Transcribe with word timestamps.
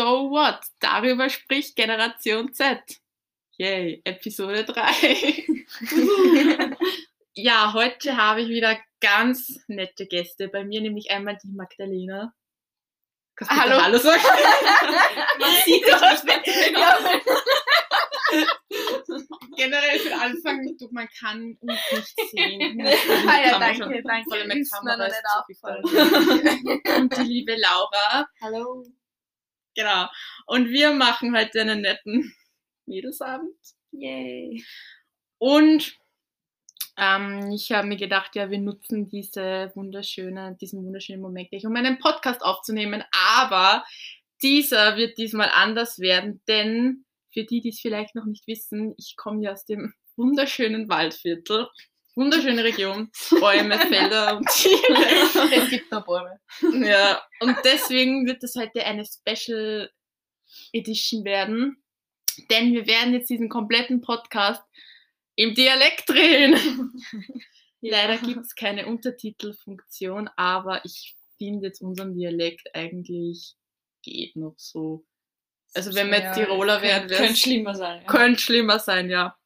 So 0.00 0.30
what? 0.30 0.60
Darüber 0.78 1.28
spricht 1.28 1.76
Generation 1.76 2.54
Z. 2.54 2.80
Yay, 3.58 4.00
Episode 4.04 4.64
3. 4.64 5.44
ja, 7.34 7.74
heute 7.74 8.16
habe 8.16 8.40
ich 8.40 8.48
wieder 8.48 8.78
ganz 9.00 9.60
nette 9.66 10.06
Gäste 10.06 10.48
bei 10.48 10.64
mir, 10.64 10.80
nämlich 10.80 11.10
einmal 11.10 11.36
die 11.44 11.52
Magdalena. 11.52 12.32
Hallo. 13.46 13.78
Hallo 13.82 13.98
sagen. 13.98 14.22
Man 15.38 15.50
sieht 15.66 15.84
dich 15.84 16.24
nicht. 16.24 16.72
Ja. 16.72 16.98
Generell 19.58 19.98
für 19.98 20.14
Anfang, 20.14 20.78
du, 20.78 20.88
man 20.92 21.08
kann 21.18 21.58
uns 21.60 21.78
nicht 21.92 22.16
sehen. 22.30 22.80
Ah 23.28 23.40
ja, 23.44 23.58
danke, 23.58 23.82
schon. 23.82 24.02
danke. 24.02 24.30
Vor 24.30 24.38
allem 24.38 24.48
mit 24.48 24.70
Kamera 24.70 25.06
ist. 25.06 25.62
Und 26.96 27.16
die 27.18 27.22
liebe 27.22 27.54
Laura. 27.56 28.26
Hallo. 28.40 28.86
Genau. 29.74 30.06
Und 30.46 30.70
wir 30.70 30.92
machen 30.92 31.36
heute 31.36 31.60
einen 31.60 31.82
netten 31.82 32.34
Mädelsabend. 32.86 33.54
Yay. 33.92 34.64
Und 35.38 35.96
ähm, 36.96 37.50
ich 37.52 37.72
habe 37.72 37.88
mir 37.88 37.96
gedacht, 37.96 38.36
ja, 38.36 38.50
wir 38.50 38.58
nutzen 38.58 39.08
diese 39.08 39.72
wunderschöne, 39.74 40.56
diesen 40.60 40.84
wunderschönen 40.84 41.22
Moment 41.22 41.50
gleich, 41.50 41.66
um 41.66 41.74
einen 41.74 41.98
Podcast 41.98 42.42
aufzunehmen. 42.42 43.02
Aber 43.38 43.84
dieser 44.42 44.96
wird 44.96 45.18
diesmal 45.18 45.50
anders 45.52 45.98
werden, 45.98 46.42
denn 46.48 47.04
für 47.32 47.44
die, 47.44 47.60
die 47.60 47.70
es 47.70 47.80
vielleicht 47.80 48.14
noch 48.14 48.24
nicht 48.24 48.46
wissen, 48.46 48.94
ich 48.98 49.14
komme 49.16 49.44
ja 49.44 49.52
aus 49.52 49.64
dem 49.64 49.94
wunderschönen 50.16 50.88
Waldviertel. 50.88 51.68
Wunderschöne 52.14 52.64
Region, 52.64 53.10
Bäume, 53.40 53.78
Felder 53.78 54.36
und 54.36 54.48
Tiere. 54.54 55.52
Es 55.52 55.70
gibt 55.70 55.90
noch 55.90 56.04
Bäume. 56.04 56.40
Ja, 56.60 57.22
und 57.40 57.56
deswegen 57.64 58.26
wird 58.26 58.42
das 58.42 58.54
heute 58.56 58.84
eine 58.84 59.04
Special 59.04 59.90
Edition 60.72 61.24
werden, 61.24 61.82
denn 62.50 62.72
wir 62.72 62.86
werden 62.86 63.14
jetzt 63.14 63.30
diesen 63.30 63.48
kompletten 63.48 64.00
Podcast 64.00 64.62
im 65.36 65.54
Dialekt 65.54 66.08
drehen. 66.08 66.92
Leider 67.80 68.18
gibt 68.18 68.40
es 68.40 68.54
keine 68.54 68.86
Untertitelfunktion, 68.86 70.28
aber 70.36 70.84
ich 70.84 71.16
finde 71.38 71.68
jetzt 71.68 71.80
unseren 71.80 72.14
Dialekt 72.14 72.74
eigentlich 72.74 73.54
geht 74.02 74.36
noch 74.36 74.54
so. 74.58 75.06
Also 75.72 75.94
wenn 75.94 76.10
wir 76.10 76.18
jetzt 76.18 76.34
Tiroler 76.34 76.82
wären, 76.82 77.08
wäre 77.08 77.20
Könnte 77.20 77.34
es 77.34 77.40
schlimmer 77.40 77.74
sein. 77.74 78.00
Ja. 78.00 78.06
könnte 78.06 78.40
schlimmer 78.40 78.78
sein, 78.80 79.08
ja. 79.08 79.36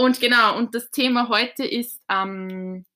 Und 0.00 0.18
genau, 0.18 0.56
und 0.56 0.74
das 0.74 0.90
Thema 0.90 1.28
heute 1.28 1.62
ist, 1.62 2.00
ähm, 2.10 2.86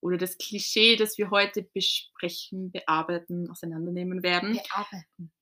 oder 0.00 0.16
das 0.16 0.36
Klischee, 0.38 0.96
das 0.96 1.16
wir 1.16 1.30
heute 1.30 1.62
besprechen, 1.62 2.72
bearbeiten, 2.72 3.48
auseinandernehmen 3.48 4.24
werden. 4.24 4.54
Bearbeiten. 4.54 5.32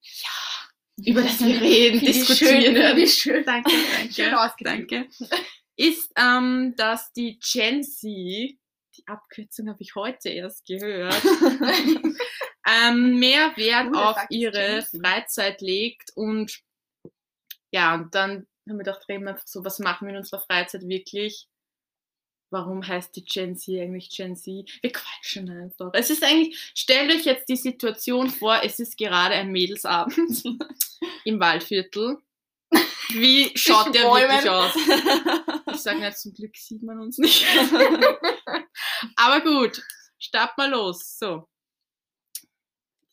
Über 1.03 1.23
das 1.23 1.41
wir 1.41 1.59
reden, 1.63 2.03
Wie 2.03 2.05
diskutieren 2.05 2.61
schön, 2.61 2.75
werden. 2.75 2.97
wie 2.99 3.09
schön. 3.09 3.43
Danke, 3.47 3.71
danke. 3.97 4.13
Schön 4.13 4.55
danke. 4.61 5.09
Ist, 5.77 6.13
ähm, 6.19 6.75
dass 6.77 7.11
die 7.15 7.39
Gen 7.39 7.83
Z, 7.83 8.03
die 8.03 8.59
Abkürzung 9.07 9.71
habe 9.71 9.81
ich 9.81 9.95
heute 9.95 10.29
erst 10.29 10.67
gehört, 10.67 11.23
ähm, 12.67 13.19
mehr 13.19 13.57
Wert 13.57 13.87
Cool, 13.87 13.97
auf 13.97 14.19
ihre. 14.29 14.83
Freizeit 14.83 15.63
legt 15.63 16.11
und 16.15 16.61
ja, 17.73 17.95
und 17.95 18.15
dann 18.15 18.47
haben 18.69 18.79
wir 18.79 18.85
gedacht, 18.85 19.09
reden 19.09 19.25
wir 19.25 19.31
einfach 19.31 19.47
so, 19.47 19.65
was 19.65 19.79
machen 19.79 20.07
wir 20.07 20.13
in 20.13 20.19
unserer 20.19 20.41
Freizeit 20.41 20.87
wirklich? 20.87 21.49
Warum 22.53 22.87
heißt 22.87 23.15
die 23.15 23.25
Gen 23.25 23.57
Z 23.57 23.81
eigentlich 23.81 24.11
Gen 24.11 24.37
Z? 24.37 24.69
Wir 24.83 24.93
quatschen 24.93 25.49
einfach. 25.51 25.91
Es 25.95 26.11
ist 26.11 26.25
eigentlich, 26.25 26.73
stellt 26.75 27.13
euch 27.13 27.25
jetzt 27.25 27.49
die 27.49 27.57
Situation 27.57 28.29
vor, 28.29 28.61
es 28.65 28.81
ist 28.81 28.97
gerade 28.97 29.35
ein 29.35 29.53
Mädelsabend 29.53 30.43
im 31.25 31.39
Waldviertel. 31.39 32.19
Wie 33.11 33.51
schaut 33.57 33.95
der 33.95 34.03
Bäumen. 34.03 34.29
wirklich 34.29 34.51
aus? 34.51 34.75
Ich 35.73 35.83
sage 35.83 36.01
nicht, 36.01 36.19
zum 36.19 36.35
Glück 36.35 36.57
sieht 36.57 36.83
man 36.83 37.01
uns 37.01 37.17
nicht. 37.17 37.47
Aber 39.17 39.41
gut, 39.41 39.81
start 40.19 40.59
mal 40.59 40.69
los. 40.69 41.17
So. 41.19 41.49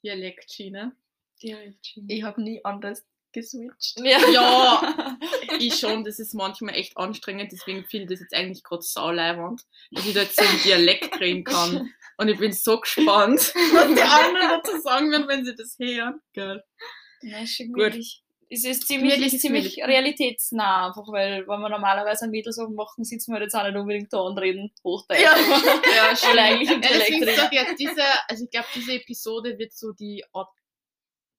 Dialektschiene. 0.04 0.96
Ich 1.40 2.24
habe 2.24 2.42
nie 2.42 2.66
anders 2.66 3.06
geswitcht. 3.34 4.00
Ja. 4.00 4.20
Ja, 4.30 5.18
ich 5.60 5.80
schon, 5.80 6.04
das 6.04 6.20
ist 6.20 6.34
manchmal 6.34 6.76
echt 6.76 6.98
anstrengend, 6.98 7.52
deswegen 7.52 7.86
finde 7.86 8.06
ich 8.06 8.10
das 8.12 8.20
jetzt 8.22 8.34
eigentlich 8.34 8.64
gerade 8.64 8.82
sauleiwand, 8.82 9.62
dass 9.92 10.06
ich 10.06 10.14
da 10.14 10.22
jetzt 10.22 10.36
so 10.36 10.46
einen 10.46 10.62
Dialekt 10.64 11.20
reden 11.20 11.44
kann. 11.44 11.94
Und 12.18 12.30
ich 12.30 12.40
bin 12.40 12.52
so 12.52 12.80
gespannt, 12.80 13.40
was 13.74 13.94
die 13.94 14.02
anderen 14.02 14.50
dazu 14.50 14.80
sagen 14.82 15.12
werden, 15.12 15.28
wenn 15.28 15.46
sie 15.46 15.56
das 15.56 15.78
hören. 15.80 16.20
Geil. 16.34 16.64
Ist 17.22 17.56
schon 17.56 17.74
Gut. 17.74 17.98
Es 18.50 18.64
ist 18.64 18.88
ziemlich, 18.88 19.18
ist 19.22 19.42
ziemlich 19.42 19.78
realitätsnah, 19.84 20.88
einfach 20.88 21.12
weil, 21.12 21.46
wenn 21.48 21.60
wir 21.60 21.68
normalerweise 21.68 22.26
ein 22.26 22.32
Mädelsabend 22.32 22.78
machen, 22.78 23.04
sitzen 23.04 23.34
wir 23.34 23.42
jetzt 23.42 23.54
auch 23.56 23.64
nicht 23.64 23.76
unbedingt 23.76 24.14
da 24.14 24.20
und 24.20 24.38
reden 24.38 24.72
Hochdeutsch. 24.86 25.20
Ja, 25.20 25.32
Weil 25.36 26.40
eigentlich 26.40 26.72
im 26.72 26.82
Ja, 26.82 26.90
deswegen 26.94 27.26
Dialekt 27.26 27.50
ich 27.52 27.60
jetzt, 27.60 27.78
diese, 27.78 28.04
also 28.30 28.46
ich 28.46 28.50
glaube, 28.50 28.68
diese 28.74 28.94
Episode 28.94 29.58
wird 29.58 29.74
so 29.74 29.92
die 29.92 30.24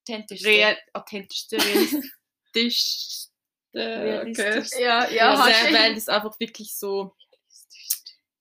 authentisch. 0.08 0.44
real, 0.44 0.76
authentischste, 0.92 1.56
realistischste, 1.56 3.30
okay. 3.74 4.62
Ja, 4.78 4.78
Ja, 4.80 5.10
ja, 5.10 5.38
hast 5.38 5.72
weil, 5.72 5.94
das 5.94 6.08
einfach 6.08 6.38
wirklich 6.40 6.74
so, 6.74 7.14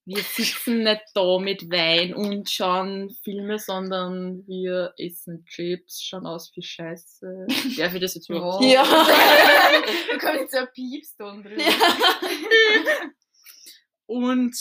wir 0.05 0.23
sitzen 0.23 0.83
nicht 0.83 1.01
da 1.13 1.37
mit 1.37 1.69
Wein 1.69 2.13
und 2.13 2.49
schauen 2.49 3.09
Filme, 3.23 3.59
sondern 3.59 4.47
wir 4.47 4.93
essen 4.97 5.45
Chips, 5.45 6.01
schauen 6.01 6.25
aus 6.25 6.49
wie 6.55 6.61
Scheiße. 6.63 7.45
Darf 7.77 7.93
ich 7.93 8.01
das 8.01 8.15
jetzt 8.15 8.29
überhaupt? 8.29 8.63
Ja. 8.63 8.83
Du 10.11 10.17
kannst 10.17 10.51
so 10.51 10.57
ein 10.59 10.67
Piepston 10.73 11.43
drüber. 11.43 11.63
Und 14.05 14.55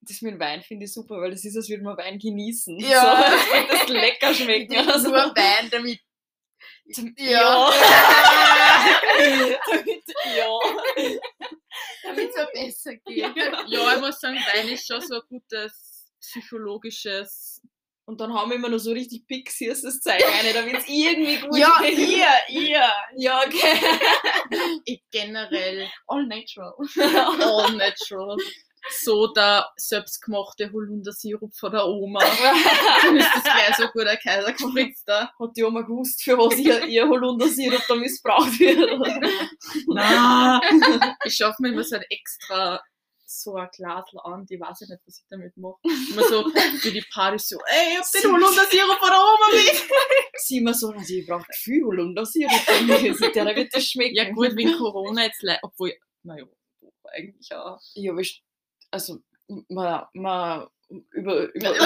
Das 0.00 0.22
mit 0.22 0.38
Wein 0.40 0.62
finde 0.62 0.86
ich 0.86 0.92
super, 0.92 1.20
weil 1.20 1.30
das 1.30 1.44
ist, 1.44 1.56
als 1.56 1.68
würde 1.68 1.82
man 1.82 1.96
Wein 1.98 2.18
genießen. 2.18 2.78
Ja. 2.80 3.00
So, 3.00 3.54
würde 3.54 3.68
das 3.70 3.88
lecker 3.88 4.34
schmecken. 4.34 4.72
Ja, 4.72 4.86
Also, 4.86 5.08
nur 5.10 5.18
Wein, 5.36 5.68
damit. 5.70 6.00
Ja. 7.18 7.18
Ja. 7.18 7.72
Damit, 9.66 10.04
ja. 10.36 10.58
Damit 12.04 12.30
es 12.30 12.36
mir 12.36 12.48
besser 12.54 12.94
geht. 13.04 13.36
ja, 13.68 13.94
ich 13.94 14.00
muss 14.00 14.20
sagen, 14.20 14.36
Wein 14.36 14.68
ist 14.68 14.86
schon 14.86 15.00
so 15.00 15.16
ein 15.16 15.20
gutes 15.28 16.10
psychologisches. 16.20 17.60
Und 18.06 18.20
dann 18.22 18.32
haben 18.32 18.50
wir 18.50 18.56
immer 18.56 18.70
noch 18.70 18.78
so 18.78 18.92
richtig 18.92 19.26
Pixies 19.26 19.82
das 19.82 20.00
Zeug 20.00 20.14
rein, 20.22 20.54
damit 20.54 20.76
es 20.76 20.84
irgendwie 20.88 21.36
gut 21.36 21.58
Ja, 21.58 21.74
schmeckt. 21.78 21.98
ihr, 21.98 22.26
ihr. 22.48 22.90
Ja, 23.16 23.42
okay. 23.46 23.78
Ich 24.86 25.02
generell 25.10 25.90
All 26.06 26.26
natural. 26.26 26.72
all 26.98 27.72
natural. 27.76 28.36
So 28.90 29.26
der 29.32 29.66
selbstgemachte 29.76 30.70
Holundersirup 30.72 31.54
von 31.56 31.72
der 31.72 31.86
Oma. 31.86 32.20
Dann 33.02 33.16
ist 33.16 33.28
das 33.34 33.42
gleich 33.44 33.76
so 33.76 33.86
gut 33.88 34.06
ein 34.06 34.18
Kaiser 34.22 34.52
gespritzt 34.52 35.04
da. 35.06 35.30
Hat 35.38 35.56
die 35.56 35.64
Oma 35.64 35.82
gewusst, 35.82 36.22
für 36.22 36.36
was 36.38 36.56
ihr, 36.58 36.84
ihr 36.86 37.08
Holundersirup 37.08 37.82
da 37.88 37.94
missbraucht 37.94 38.58
wird? 38.58 39.00
Na, 39.88 40.60
ich 41.24 41.34
schaffe 41.34 41.56
mir 41.62 41.68
immer 41.72 41.84
so 41.84 41.96
ein 41.96 42.04
extra 42.10 42.80
so 43.30 43.56
ein 43.56 43.68
Glas 43.76 44.06
an, 44.24 44.46
die 44.46 44.58
weiß 44.58 44.80
ich 44.80 44.88
nicht, 44.88 45.02
was 45.06 45.18
ich 45.18 45.26
damit 45.28 45.54
mache. 45.58 45.76
Immer 46.12 46.22
so 46.28 46.50
für 46.80 46.90
die 46.90 47.04
Party 47.12 47.38
so, 47.38 47.58
ey, 47.66 47.92
ich 47.92 47.98
hab 47.98 48.10
den 48.10 48.32
Holundersirup 48.32 48.98
von 48.98 49.10
der 49.10 49.18
Oma 49.18 49.48
mit. 49.52 49.82
Sie 50.36 50.56
immer 50.56 50.72
so, 50.72 50.88
also 50.92 51.14
ich 51.14 51.26
brauche 51.26 51.44
viel 51.52 51.84
Holundersirup. 51.84 52.50
Der 53.34 53.54
wird 53.54 53.74
das 53.74 53.84
schmecken. 53.84 54.14
Ja 54.16 54.30
gut, 54.32 54.56
wegen 54.56 54.78
Corona 54.78 55.24
jetzt, 55.24 55.42
le- 55.42 55.58
obwohl, 55.62 55.92
naja, 56.22 56.44
eigentlich 57.12 57.52
auch. 57.54 57.78
Ja, 57.94 58.12
aber 58.12 58.20
ich, 58.22 58.42
also, 58.90 59.18
man, 59.68 60.04
man, 60.14 60.66
über, 61.10 61.54
über, 61.54 61.74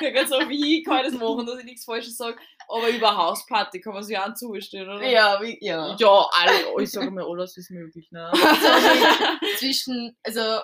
ich 0.00 0.14
kann 0.14 0.26
so 0.28 0.36
wie 0.48 0.82
kann 0.82 1.04
ich 1.04 1.12
das 1.12 1.20
machen, 1.20 1.46
dass 1.46 1.58
ich 1.58 1.64
nichts 1.64 1.84
Falsches 1.84 2.16
sage, 2.16 2.38
aber 2.68 2.88
über 2.88 3.16
Hausparty 3.16 3.80
kann 3.80 3.94
man 3.94 4.02
sich 4.02 4.18
auch 4.18 4.34
zustellen, 4.34 4.88
oder? 4.88 5.06
Ja, 5.06 5.40
wie, 5.40 5.58
ja. 5.60 5.96
Ja, 5.96 6.28
alle, 6.32 6.82
ich 6.82 6.90
sage 6.90 7.10
mal, 7.10 7.24
alles 7.24 7.56
ist 7.56 7.70
möglich, 7.70 8.10
ne? 8.10 8.30
Zwischen, 9.58 10.16
also, 10.22 10.60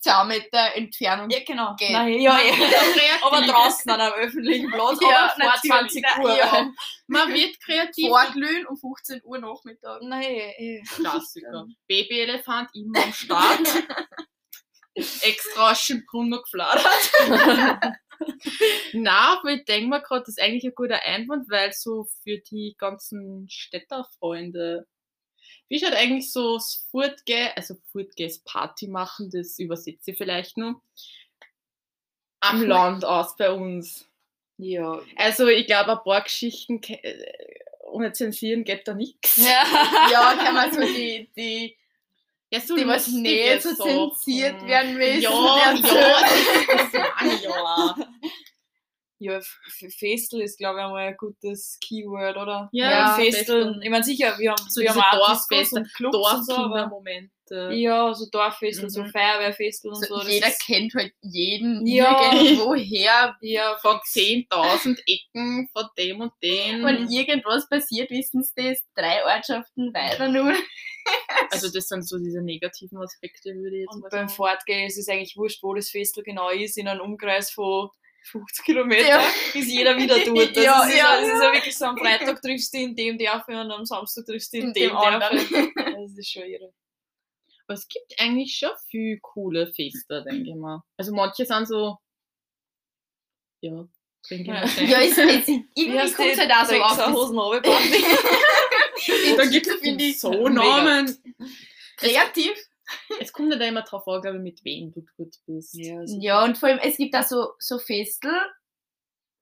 10 0.00 0.28
Meter 0.28 0.74
Entfernung. 0.74 1.30
Ja, 1.30 1.38
genau. 1.46 1.74
Geht. 1.76 1.92
Nein, 1.92 2.20
ja, 2.20 2.38
ja. 2.38 2.54
Aber 3.22 3.40
draußen 3.42 3.90
an 3.90 4.00
einem 4.00 4.14
öffentlichen 4.14 4.70
Platz, 4.70 4.98
Ja, 5.00 5.18
aber 5.24 5.28
vor 5.30 5.44
natürlich. 5.44 6.04
20 6.04 6.04
Uhr. 6.22 6.36
Ja. 6.36 6.70
Man 7.06 7.34
wird 7.34 7.60
kreativ. 7.60 8.08
Vorglühen 8.08 8.66
um 8.66 8.76
15 8.76 9.22
Uhr 9.24 9.38
Nachmittag. 9.38 10.02
Nein, 10.02 10.24
eh. 10.24 10.82
Klassiker. 10.82 11.66
Babyelefant 11.88 12.70
immer 12.74 13.04
am 13.04 13.12
Start. 13.12 13.60
Extra 14.94 15.72
aus 15.72 15.80
Schönbrunn 15.80 16.30
noch 16.30 16.42
gefladert. 16.42 16.86
Na, 18.94 19.38
aber 19.38 19.50
ich 19.50 19.64
denke 19.64 19.88
mir 19.88 20.00
gerade, 20.00 20.22
das 20.22 20.30
ist 20.30 20.40
eigentlich 20.40 20.64
ein 20.64 20.74
guter 20.74 21.02
Einwand, 21.02 21.50
weil 21.50 21.72
so 21.72 22.06
für 22.22 22.38
die 22.38 22.74
ganzen 22.78 23.46
Städterfreunde, 23.50 24.86
wie 25.68 25.80
schaut 25.80 25.92
eigentlich 25.94 26.32
so 26.32 26.54
das 26.54 26.86
Furtge, 26.90 27.56
also 27.56 27.76
Furtge 27.92 28.24
ist 28.24 28.44
Party 28.44 28.86
machen, 28.88 29.30
das 29.30 29.58
übersetze 29.58 30.12
ich 30.12 30.18
vielleicht 30.18 30.56
nur, 30.56 30.80
am 32.40 32.62
Land 32.66 33.04
aus 33.04 33.36
bei 33.36 33.50
uns? 33.50 34.06
Ja. 34.58 35.00
Also 35.16 35.48
ich 35.48 35.66
glaube, 35.66 35.92
ein 35.92 36.04
paar 36.04 36.22
Geschichten 36.22 36.82
äh, 36.82 37.26
ohne 37.82 38.12
zensieren 38.12 38.64
geht 38.64 38.86
da 38.88 38.94
nichts. 38.94 39.36
Ja. 39.36 39.64
Ja, 40.10 40.34
kann 40.36 40.54
man 40.54 40.72
so 40.72 40.80
die, 40.80 41.28
die, 41.36 41.76
Ja, 42.50 42.60
so 42.60 42.76
die 42.76 42.86
was 42.86 43.08
nicht 43.08 43.62
so 43.62 44.10
zensiert 44.10 44.66
werden 44.66 44.96
müssen. 44.96 45.22
Ja, 45.22 45.30
ja, 45.30 45.74
das 45.74 46.92
meine 46.92 47.34
ich 47.34 47.42
ja. 47.42 47.96
Ja, 49.18 49.40
Festel 49.98 50.42
ist, 50.42 50.58
glaube 50.58 50.78
ich, 50.78 50.84
einmal 50.84 51.08
ein 51.08 51.16
gutes 51.16 51.78
Keyword, 51.80 52.36
oder? 52.36 52.68
Ja, 52.72 52.90
ja 52.90 53.14
Festeln. 53.14 53.80
Ich 53.82 53.88
meine, 53.90 54.04
sicher, 54.04 54.38
wir 54.38 54.50
haben, 54.50 54.62
So 54.68 54.82
wir 54.82 54.94
haben 54.94 55.18
Dorffeste, 55.18 55.76
und 55.80 55.94
Clubs 55.94 56.16
und 56.16 56.44
so, 56.44 56.52
Dorfkindermomente. 56.54 57.70
ja, 57.72 58.12
so 58.12 58.26
Dorffestel, 58.30 58.90
so 58.90 59.02
Mhm. 59.04 59.10
Feuerwehrfestel 59.12 59.90
und 59.90 60.04
so. 60.04 60.18
So, 60.20 60.28
jeder 60.28 60.50
kennt 60.66 60.92
halt 60.94 61.12
jeden 61.22 61.86
Ja. 61.86 62.34
irgendwoher. 62.34 63.36
ja, 63.40 63.78
Von 63.80 63.98
10.000 64.04 65.00
Ecken, 65.06 65.68
von 65.72 65.86
dem 65.96 66.20
und 66.20 66.32
dem. 66.42 66.84
Wenn 66.84 67.08
irgendwas 67.10 67.66
passiert, 67.70 68.10
wissen 68.10 68.42
sie 68.42 68.52
das 68.70 68.82
drei 68.94 69.24
Ortschaften 69.24 69.94
weiter 69.94 70.28
nur. 70.28 70.52
Also 71.52 71.70
das 71.70 71.86
sind 71.86 72.02
so 72.06 72.18
diese 72.18 72.42
negativen 72.42 72.98
Aspekte, 72.98 73.54
würde 73.54 73.76
ich 73.76 73.82
jetzt 73.82 73.94
Und 73.94 74.00
mal 74.00 74.08
beim 74.10 74.26
sagen. 74.28 74.36
Fortgehen 74.36 74.88
ist 74.88 74.98
es 74.98 75.08
eigentlich 75.08 75.36
wurscht, 75.36 75.62
wo 75.62 75.72
das 75.72 75.88
Festel 75.88 76.24
genau 76.24 76.50
ist, 76.50 76.76
in 76.76 76.88
einem 76.88 77.00
Umkreis 77.00 77.52
von 77.52 77.90
50 78.26 78.64
Kilometer 78.64 79.08
Ja. 79.08 79.20
ist 79.54 79.68
jeder 79.68 79.96
wieder 79.96 80.18
dort. 80.24 80.56
Das 80.56 80.64
Ja, 80.64 80.82
ist, 80.84 80.90
ja, 80.90 80.96
ja, 80.96 81.20
das 81.20 81.28
ist 81.28 81.42
ja 81.42 81.52
wirklich 81.52 81.76
so, 81.76 81.84
am 81.86 81.96
Freitag 81.98 82.42
triffst 82.42 82.72
du 82.74 82.78
in 82.78 82.94
dem 82.96 83.18
Dorf 83.18 83.46
und 83.48 83.54
am 83.70 83.84
Samstag 83.84 84.26
triffst 84.26 84.52
du 84.52 84.58
in, 84.58 84.64
In 84.68 84.72
dem, 84.72 84.88
dem 84.90 84.96
anderen. 84.96 85.38
Das 85.76 86.18
ist 86.18 86.30
schon 86.30 86.42
irre. 86.44 86.72
Aber 87.68 87.74
es 87.74 87.88
gibt 87.88 88.14
eigentlich 88.18 88.56
schon 88.56 88.70
viel 88.88 89.18
coole 89.20 89.66
Feste, 89.74 90.22
denke 90.22 90.50
ich 90.50 90.54
mal. 90.56 90.82
Also 90.96 91.12
manche 91.12 91.44
sind 91.44 91.66
so, 91.66 91.98
ja, 93.60 93.86
denke 94.30 94.42
ich 94.42 94.46
Ja. 94.46 94.54
mal. 94.54 94.68
Ja, 94.88 95.00
es, 95.00 95.18
es, 95.18 95.48
irgendwie 95.48 95.98
hast 95.98 96.16
kommt 96.16 96.36
halt 96.38 96.52
auch 96.52 96.64
so 96.66 96.82
auf. 96.82 97.62
Da 99.36 99.44
gibt 99.46 99.66
finde 99.66 100.04
es 100.04 100.10
ich 100.10 100.20
so. 100.20 100.48
Namen. 100.48 101.16
Kreativ. 101.96 102.52
Es 103.20 103.32
kommt 103.32 103.54
ja 103.54 103.60
immer 103.60 103.82
drauf 103.82 104.06
an, 104.08 104.20
glaube 104.22 104.36
ich, 104.38 104.42
mit 104.42 104.64
wem 104.64 104.92
du 104.92 105.04
dort 105.18 105.34
bist. 105.46 105.74
Ja, 105.74 105.98
also 105.98 106.18
Ja, 106.20 106.44
und 106.44 106.56
vor 106.58 106.68
allem, 106.68 106.78
es 106.82 106.96
gibt 106.96 107.14
auch 107.16 107.22
so, 107.24 107.52
so 107.58 107.78
Festel, 107.78 108.32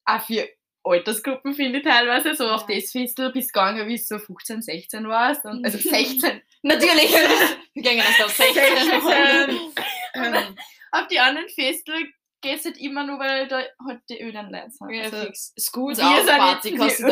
auch 0.06 0.20
für 0.22 0.48
Altersgruppen, 0.86 1.54
finde 1.54 1.78
ich 1.78 1.84
teilweise, 1.84 2.34
so 2.34 2.46
auf 2.48 2.68
Ja. 2.68 2.76
das 2.76 2.90
Festel 2.90 3.32
bis 3.32 3.52
gegangen, 3.52 3.88
wie 3.88 3.96
du 3.96 4.02
so 4.02 4.18
15, 4.18 4.60
16 4.62 5.08
warst. 5.08 5.44
Und, 5.44 5.64
also 5.64 5.78
16. 5.88 6.42
Natürlich. 6.62 7.10
Wir 7.74 7.82
gehen 7.82 7.96
erst 7.98 8.22
auf 8.22 8.32
16. 8.34 8.54
16. 8.54 9.60
Ähm, 10.16 10.56
auf 10.92 11.08
die 11.08 11.18
anderen 11.18 11.48
Festel 11.48 11.96
geht 12.40 12.60
es 12.60 12.64
halt 12.66 12.78
immer 12.78 13.04
nur, 13.04 13.18
weil 13.18 13.48
da 13.48 13.62
halt 13.84 14.00
die 14.08 14.22
öden 14.22 14.48
Leute 14.52 14.70
sind. 14.70 14.90
Ja, 14.90 15.02
Also. 15.02 15.28
Schools 15.58 15.98
auch 15.98 16.24
Party, 16.24 16.68
jetzt 16.68 16.78
kannst 16.78 16.98
die 17.00 17.04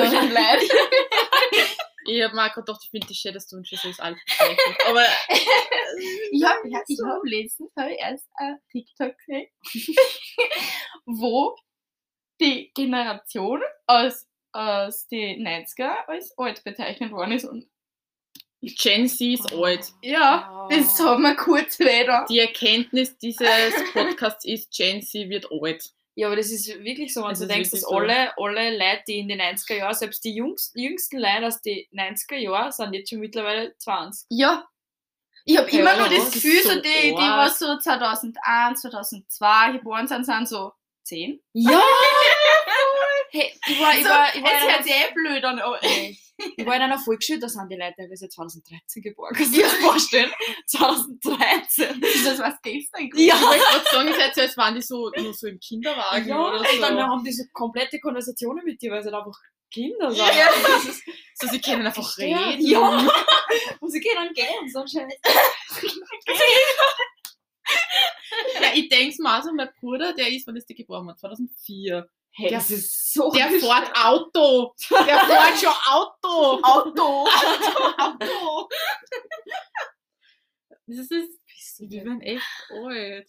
ich 2.16 2.22
habe 2.22 2.34
mir 2.34 2.46
auch 2.50 2.54
gedacht, 2.54 2.80
ich 2.84 2.90
finde 2.90 3.06
das 3.08 3.16
schön, 3.16 3.34
dass 3.34 3.46
du 3.48 3.56
uns 3.56 3.68
schon 3.68 3.78
so 3.78 3.88
als 3.88 4.00
alt 4.00 4.18
bezeichnest. 4.26 4.86
Aber 4.86 5.04
Ich 6.32 6.44
habe 6.44 6.68
ja, 6.68 6.80
ich 6.88 6.98
hab 7.04 7.20
letztens 7.24 7.70
hab 7.76 7.88
ich 7.90 7.98
erst 7.98 8.28
ein 8.36 8.58
TikTok 8.70 9.14
gesehen, 9.18 9.48
wo 11.06 11.56
die 12.40 12.72
Generation 12.74 13.60
aus, 13.86 14.26
aus 14.52 15.06
den 15.08 15.46
90er 15.46 16.06
als 16.06 16.36
alt 16.38 16.64
bezeichnet 16.64 17.12
worden 17.12 17.32
ist. 17.32 17.44
Und 17.44 17.68
Gen 18.62 19.08
Z 19.08 19.20
ist 19.20 19.52
alt. 19.52 19.92
ja, 20.02 20.48
Ah. 20.48 20.68
das 20.70 20.98
haben 21.00 21.22
wir 21.22 21.34
kurz 21.34 21.78
wieder. 21.80 22.24
Die 22.28 22.38
Erkenntnis 22.38 23.16
dieses 23.18 23.74
Podcasts 23.92 24.44
ist, 24.44 24.72
Gen 24.72 25.02
Z 25.02 25.28
wird 25.28 25.50
alt. 25.50 25.90
Ja, 26.14 26.26
aber 26.26 26.36
das 26.36 26.50
ist 26.50 26.68
wirklich 26.84 27.14
so, 27.14 27.22
wenn 27.22 27.34
du 27.34 27.46
denkst, 27.46 27.70
dass 27.70 27.82
wirklich 27.82 27.82
so. 27.82 27.96
alle, 27.96 28.36
alle 28.36 28.76
Leute, 28.76 29.02
die 29.08 29.18
in 29.20 29.28
den 29.28 29.40
90er 29.40 29.76
Jahren, 29.76 29.94
selbst 29.94 30.22
die 30.24 30.34
jüngsten, 30.34 30.78
jüngsten 30.78 31.18
Leute 31.18 31.46
aus 31.46 31.62
den 31.62 31.86
90er 31.92 32.36
Jahren, 32.36 32.70
sind 32.70 32.92
jetzt 32.92 33.10
schon 33.10 33.20
mittlerweile 33.20 33.74
20. 33.78 34.26
Ja. 34.28 34.68
Ich 35.44 35.56
habe 35.56 35.70
Ja, 35.70 35.80
immer 35.80 35.96
nur 35.96 36.08
das 36.08 36.30
Gefühl, 36.32 36.62
so, 36.62 36.74
die, 36.80 36.82
die 36.82 37.16
was 37.16 37.58
so 37.58 37.78
2001, 37.78 38.82
2002 38.82 39.72
geboren 39.72 40.06
sind, 40.06 40.24
sind 40.24 40.48
so 40.48 40.72
10. 41.04 41.40
Ja! 41.52 41.82
hey, 43.30 43.52
ich 43.66 43.80
war, 43.80 43.94
ich 43.94 44.02
So, 44.04 44.08
war, 44.10 44.34
ich 44.34 44.42
war, 44.42 44.50
einer, 44.50 44.82
sich 44.82 44.92
eh 44.92 45.12
blöd 45.14 45.44
an. 45.44 45.58
aber- 45.58 45.80
ich 45.82 46.66
war 46.66 46.74
in 46.74 46.82
einer 46.82 46.98
Volksschule, 46.98 47.38
da 47.38 47.48
sind 47.48 47.68
die 47.70 47.76
Leute 47.76 47.94
teilweise 47.98 48.28
2013 48.28 49.02
geboren. 49.02 49.32
Kannst 49.34 49.52
du 49.52 49.58
dir 49.58 49.62
das 49.64 49.74
vorstellen? 49.74 50.32
2013. 50.66 52.00
Das 52.24 52.38
war's 52.40 52.54
gestern. 52.62 53.10
Ja! 53.14 53.34
Ich 53.36 53.42
wollte 53.42 53.60
gerade 53.60 53.84
sagen, 53.90 54.08
ist 54.08 54.34
so, 54.34 54.40
als 54.42 54.56
waren 54.56 54.74
die 54.74 54.82
so, 54.82 55.10
nur 55.16 55.34
so 55.34 55.46
im 55.46 55.58
Kinderwagen 55.60 56.26
Ja, 56.28 56.48
oder 56.48 56.58
und 56.60 56.80
dann 56.80 56.94
so. 56.96 57.02
haben 57.02 57.22
die 57.24 57.32
so 57.32 57.44
komplette 57.52 58.00
Konversationen 58.00 58.64
mit 58.64 58.80
dir, 58.82 58.90
weil 58.90 59.02
sie 59.02 59.10
halt 59.10 59.24
einfach 59.24 59.38
Kinder 59.70 60.10
sind. 60.10 60.18
Ja. 60.26 60.48
Ist, 60.88 61.02
So, 61.34 61.46
sie 61.48 61.60
können 61.60 61.86
einfach 61.86 62.18
Ja. 62.18 62.38
reden. 62.48 62.66
Ja! 62.66 63.08
Und 63.80 63.90
sie 63.90 64.00
gehen 64.00 64.14
dann 64.16 64.32
gehen, 64.34 64.68
so 64.72 64.80
ein 64.80 64.88
Scheiß. 64.88 65.14
Ja, 68.60 68.70
ich 68.74 68.88
denke 68.88 69.22
mal, 69.22 69.36
also 69.38 69.52
mein 69.52 69.68
Bruder, 69.80 70.12
der 70.14 70.28
ist, 70.28 70.46
wann 70.46 70.56
ist 70.56 70.68
der 70.68 70.76
geboren? 70.76 71.06
worden? 71.06 71.18
2004. 71.18 72.08
Hey, 72.34 72.48
Der- 72.48 72.58
das 72.58 72.70
ist 72.70 73.12
so 73.12 73.30
Der 73.30 73.48
fährt 73.48 73.92
Auto. 73.94 74.74
Der 74.90 75.18
fährt 75.18 75.58
schon 75.58 75.74
Auto. 75.90 76.60
Auto. 76.62 77.26
Auto. 77.98 78.68
Das 80.86 81.10
ist, 81.10 81.40
wir 81.90 82.04
werden 82.04 82.20
echt 82.22 82.42
alt. 82.70 83.28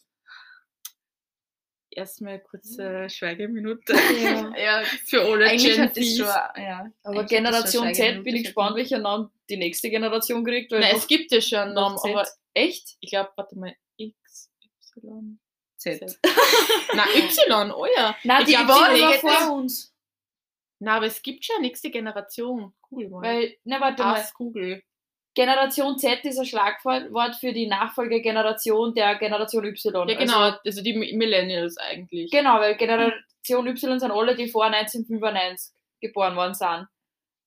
Erstmal 1.95 2.40
kurze 2.40 3.07
Schweigeminute 3.10 3.94
Ja. 3.94 4.51
Ja, 4.57 4.84
für 5.06 5.22
alle 5.22 5.48
eigentlich 5.48 5.75
Gen 5.75 5.94
Zs. 5.94 6.18
schon, 6.18 6.25
ja. 6.63 6.92
Aber 7.04 7.24
Generation 7.25 7.94
Z 7.94 8.24
bin 8.24 8.36
ich 8.36 8.45
gespannt, 8.45 8.75
welcher 8.78 8.98
Namen 8.98 9.30
die 9.50 9.57
nächste 9.57 9.92
Generation 9.92 10.44
kriegt. 10.44 10.72
Weil 10.72 10.80
Nein, 10.80 10.95
es 10.95 11.06
gibt 11.06 11.31
ja 11.31 11.40
schon 11.40 11.60
einen 11.60 11.74
Namen, 11.75 12.00
aber 12.04 12.28
echt? 12.56 12.95
ich 13.00 13.12
glaube, 13.12 13.31
warte 13.36 13.56
mal, 13.60 13.75
Y, 14.98 15.38
Z. 15.78 16.19
Nein, 16.95 17.07
Y, 17.16 17.72
oh 17.72 17.86
ja. 17.95 18.16
Ich 18.40 18.45
die 18.45 18.51
glaub, 18.54 18.68
war 18.68 18.94
die 18.94 19.00
immer 19.00 19.10
nächste- 19.10 19.28
vor 19.30 19.56
uns. 19.57 19.94
Na, 20.80 20.98
aber 20.98 21.06
es 21.06 21.22
gibt 21.22 21.45
schon 21.45 21.56
eine 21.57 21.68
nächste 21.68 21.90
Generation. 21.92 22.74
Cool, 22.92 23.07
mal. 23.10 23.22
Weil, 23.22 23.57
ne, 23.63 23.80
warte 23.80 24.04
mal. 24.04 24.25
Google. 24.36 24.84
Generation 25.36 25.98
Z 25.98 26.24
ist 26.25 26.38
ein 26.38 26.45
Schlagwort 26.45 27.36
für 27.38 27.54
die 27.54 27.66
Nachfolgegeneration 27.68 28.94
der 28.94 29.16
Generation 29.16 29.66
Y. 29.66 30.07
Ja, 30.10 30.16
genau, 30.18 30.40
also, 30.63 30.84
die 30.84 30.94
Mi- 30.94 31.16
Millennials 31.16 31.78
eigentlich. 31.78 32.31
Also, 32.31 32.38
genau, 32.44 32.60
weil 32.60 32.75
Generation 32.75 33.68
Y 33.68 34.00
sind 34.00 34.12
alle, 34.12 34.36
die 34.36 34.48
vor 34.50 34.66
1995 34.66 35.74
geboren 36.01 36.36
worden 36.36 36.54
sind. 36.54 36.88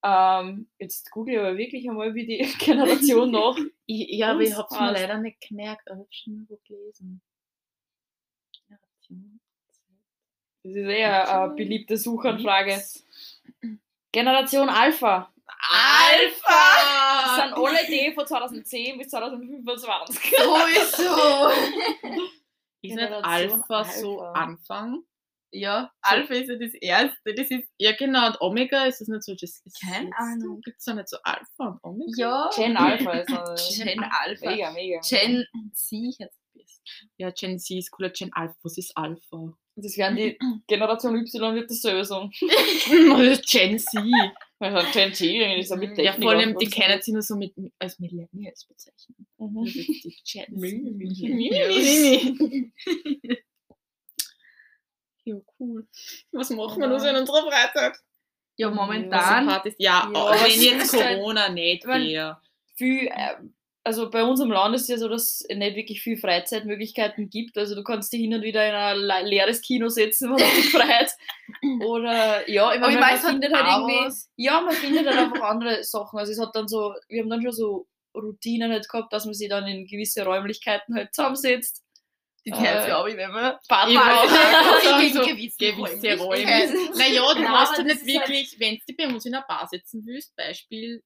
Ähm, 0.02 0.68
jetzt 0.78 1.10
google 1.10 1.34
ich 1.34 1.40
aber 1.40 1.56
wirklich 1.58 1.88
einmal, 1.88 2.14
wie 2.14 2.26
die 2.26 2.38
Generation 2.58 3.30
noch. 3.30 3.56
Ich, 3.88 4.08
ja, 4.18 4.32
aber 4.32 4.40
ich 4.40 4.48
Uns 4.48 4.58
hab's 4.58 4.80
mir 4.80 4.90
leider 4.92 5.18
nicht 5.18 5.40
gemerkt, 5.46 5.88
aber 5.88 6.00
ich 6.00 6.06
hab's 6.06 6.16
schon 6.16 6.46
mal 6.50 6.58
gelesen. 6.66 7.22
Das 9.08 10.72
ist 10.74 10.76
eher 10.88 11.42
eine 11.44 11.54
beliebte 11.54 11.96
Suchanfrage. 11.96 12.82
Generation 14.12 14.68
Alpha. 14.68 15.32
Alpha! 15.68 17.24
Das 17.24 17.36
sind 17.44 17.54
alle 17.56 17.86
die 17.86 18.12
von 18.14 18.26
2010 18.26 18.98
bis 18.98 19.08
2025. 19.08 20.20
Sowieso. 20.36 21.50
Ist 22.82 22.94
nicht 22.94 23.08
Generation 23.08 23.62
Alpha, 23.62 23.84
so 23.84 24.20
Alpha. 24.20 24.40
Anfang? 24.40 25.02
Ja, 25.52 25.90
Alpha 26.02 26.34
ist 26.34 26.48
ja 26.50 26.56
das 26.56 26.74
erste. 26.74 27.34
Das 27.34 27.50
ist, 27.50 27.68
Ja, 27.78 27.92
genau, 27.96 28.26
und 28.26 28.40
Omega 28.40 28.84
ist 28.84 29.00
das 29.00 29.08
nicht 29.08 29.22
so 29.22 29.32
das 29.34 29.60
ist 29.64 29.80
Keine 29.80 30.10
Ahnung. 30.18 30.60
Gibt's 30.60 30.84
da 30.84 30.92
nicht 30.94 31.08
so 31.08 31.16
Alpha 31.22 31.64
und 31.66 31.82
Omega? 31.82 32.12
ja. 32.16 32.50
Gen 32.54 32.76
Alpha 32.76 33.12
ist 33.12 33.30
eine 33.80 33.90
Gen 33.92 34.04
Alpha. 34.04 34.50
Mega, 34.50 34.70
mega. 34.72 35.00
Gen 35.00 35.46
Z 35.72 35.98
jetzt. 36.18 36.38
Ja, 37.18 37.30
Gen 37.30 37.58
Z 37.58 37.76
ist 37.78 37.90
cooler, 37.90 38.10
Gen 38.10 38.32
Alpha, 38.32 38.54
was 38.62 38.78
ist 38.78 38.96
Alpha? 38.96 39.56
Das 39.76 39.96
werden 39.98 40.16
die 40.16 40.38
Generation 40.66 41.16
Y 41.16 41.54
wird 41.54 41.70
das 41.70 41.82
selber 41.82 42.04
sagen. 42.04 42.30
Gen 43.50 43.78
Z. 43.78 44.02
Also 44.58 44.90
Gen 44.92 45.12
T 45.12 45.58
ist 45.60 45.70
ja 45.70 45.76
mit 45.76 45.90
Ja, 45.98 46.12
Technik 46.12 46.22
vor 46.22 46.32
allem, 46.32 46.56
die 46.58 46.66
kennen 46.66 47.00
sie 47.02 47.12
nur 47.12 47.20
so 47.22 47.36
mit, 47.36 47.52
als 47.78 47.98
Millennials 47.98 48.64
bezeichnen. 48.64 49.26
Mhm. 49.38 49.66
Ist 49.66 49.76
die 50.04 50.16
Gen. 50.24 50.58
Z. 51.14 52.72
Ja, 55.24 55.36
cool. 55.58 55.86
Was 56.32 56.50
machen 56.50 56.80
wir 56.80 56.86
Ja. 56.86 56.92
noch 56.92 57.00
so 57.00 57.08
in 57.08 57.16
unserer 57.16 57.42
Freizeit? 57.50 57.98
Ja, 58.56 58.70
momentan. 58.70 59.44
so? 59.44 59.50
Ja, 59.50 59.72
Ja, 59.78 60.02
aber 60.14 60.30
wenn 60.30 60.60
jetzt 60.60 60.84
ist 60.94 61.02
halt- 61.02 61.18
Corona 61.18 61.48
nicht 61.48 61.84
wäre. 61.84 62.40
Viel, 62.76 63.08
äh, 63.08 63.34
also 63.86 64.10
bei 64.10 64.22
uns 64.24 64.40
im 64.40 64.50
Land 64.50 64.74
ist 64.74 64.82
es 64.82 64.88
ja 64.88 64.98
so, 64.98 65.08
dass 65.08 65.44
es 65.48 65.56
nicht 65.56 65.76
wirklich 65.76 66.02
viel 66.02 66.16
Freizeitmöglichkeiten 66.18 67.30
gibt. 67.30 67.56
Also 67.56 67.74
du 67.74 67.82
kannst 67.82 68.12
dich 68.12 68.20
hin 68.20 68.34
und 68.34 68.42
wieder 68.42 68.68
in 68.68 68.74
ein 68.74 68.98
le- 68.98 69.22
leeres 69.28 69.60
Kino 69.62 69.88
setzen, 69.88 70.30
was 70.32 70.42
dich 70.42 70.70
freut. 70.70 71.10
Oder 71.86 72.48
ja, 72.50 72.72
ich 72.74 72.80
meine, 72.80 72.92
ich 72.94 73.00
man 73.00 73.08
weiß 73.10 73.22
halt 73.22 73.32
findet 73.32 73.52
halt 73.54 73.66
irgendwie. 73.66 74.04
was. 74.06 74.28
Ja, 74.36 74.60
man 74.60 74.74
findet 74.74 75.06
halt 75.06 75.18
einfach 75.18 75.40
andere 75.42 75.82
Sachen. 75.84 76.18
Also 76.18 76.32
es 76.32 76.40
hat 76.40 76.50
dann 76.54 76.68
so, 76.68 76.94
wir 77.08 77.22
haben 77.22 77.30
dann 77.30 77.42
schon 77.42 77.52
so 77.52 77.86
Routinen 78.14 78.70
halt 78.72 78.88
gehabt, 78.88 79.12
dass 79.12 79.24
man 79.24 79.34
sich 79.34 79.48
dann 79.48 79.66
in 79.66 79.86
gewisse 79.86 80.24
Räumlichkeiten 80.24 80.94
halt 80.94 81.14
zusammensetzt, 81.14 81.82
Die 82.46 82.50
Äh, 82.50 82.54
Herz, 82.56 82.86
glaube 82.86 83.10
ich, 83.10 83.16
wenn 83.16 83.30
man 83.30 83.56
Partner 83.68 84.00
Ich 84.82 84.96
nicht, 84.98 85.14
so 85.14 85.20
gewisse. 85.22 86.16
Räume. 86.18 86.44
Naja, 86.96 87.34
du 87.34 87.40
musst 87.40 87.78
aber 87.78 87.88
ja 87.88 87.94
das 87.94 88.02
nicht 88.02 88.18
halt- 88.18 88.28
wirklich, 88.28 88.56
wenn 88.58 88.78
du 88.86 88.94
bei 88.96 89.06
uns 89.14 89.26
in 89.26 89.34
einer 89.34 89.44
Bar 89.46 89.68
sitzen 89.70 90.02
willst, 90.06 90.34
Beispiel, 90.36 91.02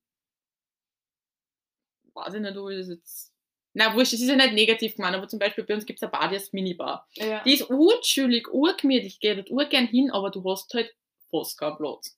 weiß 2.24 2.34
ich 2.34 2.40
nicht, 2.40 2.56
wo 2.56 2.68
ich 2.68 2.78
das 2.78 2.88
jetzt. 2.88 3.32
Na, 3.72 3.94
wurscht, 3.94 4.12
das 4.14 4.20
ist 4.20 4.28
ja 4.28 4.34
nicht 4.36 4.52
negativ 4.54 4.96
gemeint, 4.96 5.14
aber 5.16 5.28
zum 5.28 5.38
Beispiel 5.38 5.62
bei 5.64 5.74
uns 5.74 5.86
gibt 5.86 5.98
es 5.98 6.02
eine 6.02 6.10
Bar, 6.10 6.28
die 6.28 6.34
heißt 6.36 6.52
Minibar. 6.52 7.06
Ja. 7.14 7.42
Die 7.44 7.54
ist 7.54 7.70
urchillig, 7.70 8.48
urgemütlich, 8.52 9.20
geht 9.20 9.38
dort 9.38 9.50
urgern 9.50 9.86
hin, 9.86 10.10
aber 10.10 10.30
du 10.30 10.42
hast 10.50 10.72
halt 10.74 10.92
fast 11.30 11.56
keinen 11.58 11.76
Platz. 11.76 12.16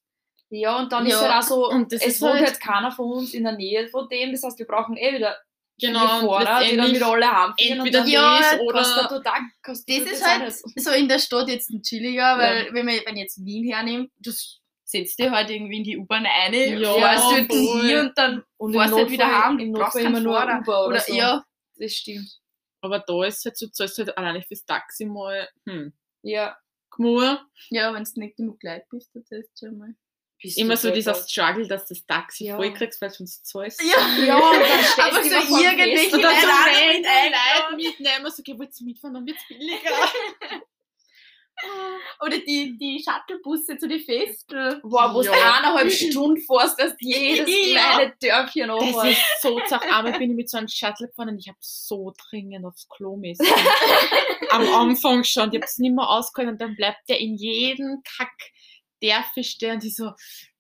Ja, 0.49 0.79
und 0.79 0.91
dann 0.93 1.07
Ja, 1.07 1.17
ist 1.17 1.23
halt 1.23 1.45
auch 1.45 1.49
so, 1.49 1.69
und 1.69 1.93
das 1.93 2.03
es 2.03 2.21
wohnt 2.23 2.35
halt- 2.35 2.47
halt 2.47 2.61
keiner 2.61 2.91
von 2.91 3.11
uns 3.11 3.35
in 3.35 3.45
der 3.45 3.53
Nähe 3.53 3.89
von 3.89 4.09
dem, 4.09 4.33
das 4.33 4.43
heißt, 4.43 4.59
wir 4.59 4.67
brauchen 4.67 4.97
eh 4.97 5.15
wieder 5.15 5.37
Genau, 5.81 5.99
Fahrer, 6.29 6.63
die 6.65 6.77
dann 6.77 6.93
wieder 6.95 7.07
alle 7.09 7.27
heimfahren. 7.27 7.55
entweder 7.59 7.83
und 7.83 7.93
dann 7.95 8.09
Ja, 8.09 8.39
das 8.39 8.59
kostet 8.59 8.99
oder. 9.07 9.09
total, 9.09 9.41
kostet 9.65 9.89
Das 10.07 10.13
ist 10.13 10.27
halt 10.27 10.45
nicht. 10.45 10.81
so 10.85 10.91
in 10.93 11.09
der 11.09 11.19
Stadt 11.19 11.49
jetzt 11.49 11.71
ein 11.71 11.83
chilliger, 11.83 12.39
weil 12.39 12.69
wenn 12.73 12.87
man 12.87 12.95
wenn 13.05 13.17
ich 13.17 13.23
jetzt 13.23 13.45
Wien 13.45 13.65
hernimmt, 13.73 14.11
du 14.21 14.31
setzt 14.93 15.19
dir 15.19 15.31
halt 15.33 15.51
irgendwie 15.51 15.79
in 15.79 15.85
die 15.85 15.97
U-Bahn 15.99 16.25
ein, 16.27 16.55
Ja, 16.81 16.93
fährst 16.95 17.31
du 17.51 17.55
voll. 17.57 17.83
hier 17.83 18.01
und 18.03 18.17
dann 18.17 18.45
Und 18.59 18.73
fährst 18.73 18.95
halt 18.95 19.11
wieder 19.11 19.45
heim, 19.45 19.59
im 19.59 19.73
du 19.73 19.81
brauchst 19.81 19.97
immer 19.97 20.21
nur 20.21 20.35
Fahrer. 20.35 20.59
Uber 20.61 20.79
oder, 20.87 20.89
oder 20.89 21.01
so. 21.01 21.15
ja, 21.15 21.45
Das 21.77 21.93
stimmt. 21.93 22.31
Aber 22.81 22.99
da 23.01 23.25
ist 23.25 23.45
halt 23.45 23.57
so, 23.57 23.67
zahlst 23.69 23.99
halt 23.99 24.17
alleine 24.17 24.43
fürs 24.43 24.65
Taxi 24.65 25.05
mal, 25.05 25.49
hm, 25.69 25.93
Ja. 26.23 26.57
Gmur. 26.91 27.45
ja, 27.71 27.93
wenn 27.95 28.05
du 28.05 28.21
nicht 28.21 28.37
genug 28.37 28.63
Leid 28.63 28.87
bist, 28.91 29.11
dann 29.15 29.25
zahlst 29.25 29.51
du 29.61 29.67
schon 29.67 29.79
mal. 29.79 29.95
Bist 30.43 30.59
Immer 30.59 30.75
du 30.75 30.81
so 30.81 30.91
dieser 30.91 31.15
halt. 31.15 31.31
Struggle, 31.31 31.69
dass 31.69 31.87
du 31.87 31.95
das 31.95 32.05
Taxi 32.05 32.47
Ja. 32.47 32.57
voll 32.57 32.75
kriegst, 32.75 33.01
weil 33.01 33.09
du 33.11 33.15
sonst 33.19 33.47
zahlst. 33.47 33.81
Ja, 33.81 34.25
Ja, 34.25 34.41
stellst 34.83 34.99
Aber 34.99 35.23
du 35.23 35.29
so 35.29 35.35
irgendwie 35.37 35.65
random 35.65 35.89
mit 35.89 36.13
Leute 36.13 36.27
einladen. 36.27 37.77
mitnehmen, 37.77 38.31
so, 38.31 38.41
okay, 38.41 38.59
wollt 38.59 38.81
ihr 38.81 38.87
mitfahren, 38.87 39.15
dann 39.15 39.27
wird's 39.27 39.47
billiger. 39.49 39.79
Oder 42.25 42.39
die, 42.39 42.77
die 42.79 43.03
Shuttlebusse 43.05 43.77
zu 43.79 43.89
den 43.89 44.01
Festen. 44.01 44.81
Boah, 44.83 45.15
wo 45.15 45.21
du 45.23 45.27
Ja. 45.27 45.33
eineinhalb 45.33 45.91
Stunden 45.93 46.41
fährst, 46.43 46.79
dass 46.81 46.95
jedes 47.01 47.49
Ja. 47.73 47.95
kleine 47.95 48.15
Dörfchen 48.21 48.69
Das 48.69 48.81
anfährst. 48.83 49.19
ist 49.19 49.43
so 49.43 49.61
zach. 49.69 49.83
Einmal 49.83 50.19
bin 50.19 50.31
ich 50.31 50.37
mit 50.37 50.51
so 50.51 50.59
einem 50.59 50.69
Shuttle 50.69 51.09
gefahren 51.09 51.31
und 51.31 51.39
ich 51.39 51.49
habe 51.49 51.59
so 51.61 52.13
dringend 52.31 52.65
aufs 52.65 52.89
Klo 52.89 53.17
müssen. 53.17 53.47
Am 54.51 54.63
Anfang 54.75 55.25
schon. 55.25 55.51
Ich 55.51 55.57
habe 55.57 55.65
es 55.67 55.79
nicht 55.79 55.95
mehr 55.95 56.09
ausgehalten 56.09 56.55
und 56.55 56.61
dann 56.61 56.77
bleibt 56.77 57.09
der 57.09 57.21
in 57.21 57.35
jedem 57.37 58.03
Kack 58.17 58.33
Dörfer 59.03 59.43
stehen 59.43 59.75
und 59.75 59.83
die 59.83 59.91
so, 59.91 60.13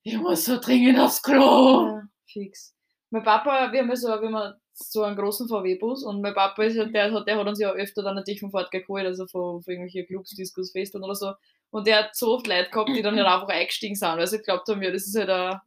ich 0.02 0.16
muss 0.18 0.44
so 0.44 0.58
dringend 0.58 0.98
aufs 0.98 1.22
Klo. 1.22 1.86
Ja, 1.86 2.02
fix. 2.26 2.74
Mein 3.10 3.22
Papa, 3.22 3.70
wir 3.70 3.80
haben 3.80 3.94
so, 3.94 4.08
wir 4.08 4.32
haben 4.32 4.54
so 4.74 5.02
einen 5.02 5.16
großen 5.16 5.48
VW-Bus 5.48 6.04
und 6.04 6.22
mein 6.22 6.34
Papa 6.34 6.62
ist 6.64 6.74
ja, 6.76 6.84
der, 6.84 7.12
hat- 7.12 7.26
der 7.26 7.38
hat 7.38 7.46
uns 7.46 7.60
ja 7.60 7.70
öfter 7.72 8.02
dann 8.02 8.14
natürlich 8.16 8.40
von 8.40 8.50
Fahrt 8.50 8.70
geholt, 8.70 9.04
also 9.06 9.26
von, 9.26 9.62
von 9.62 9.72
irgendwelchen 9.72 10.06
Clubs, 10.06 10.30
Discos, 10.34 10.72
Festen 10.72 11.02
oder 11.04 11.14
so. 11.14 11.32
Und 11.70 11.86
der 11.86 11.98
hat 12.04 12.16
so 12.16 12.34
oft 12.34 12.46
Leute 12.46 12.70
gehabt, 12.70 12.90
die 12.90 13.02
dann 13.02 13.16
halt 13.16 13.26
einfach 13.28 13.48
eingestiegen 13.48 13.94
sind, 13.94 14.16
weil 14.16 14.26
sie 14.26 14.38
geglaubt 14.38 14.68
haben, 14.68 14.82
ja, 14.82 14.90
das 14.90 15.06
ist 15.06 15.16
halt 15.18 15.30
ein 15.30 15.60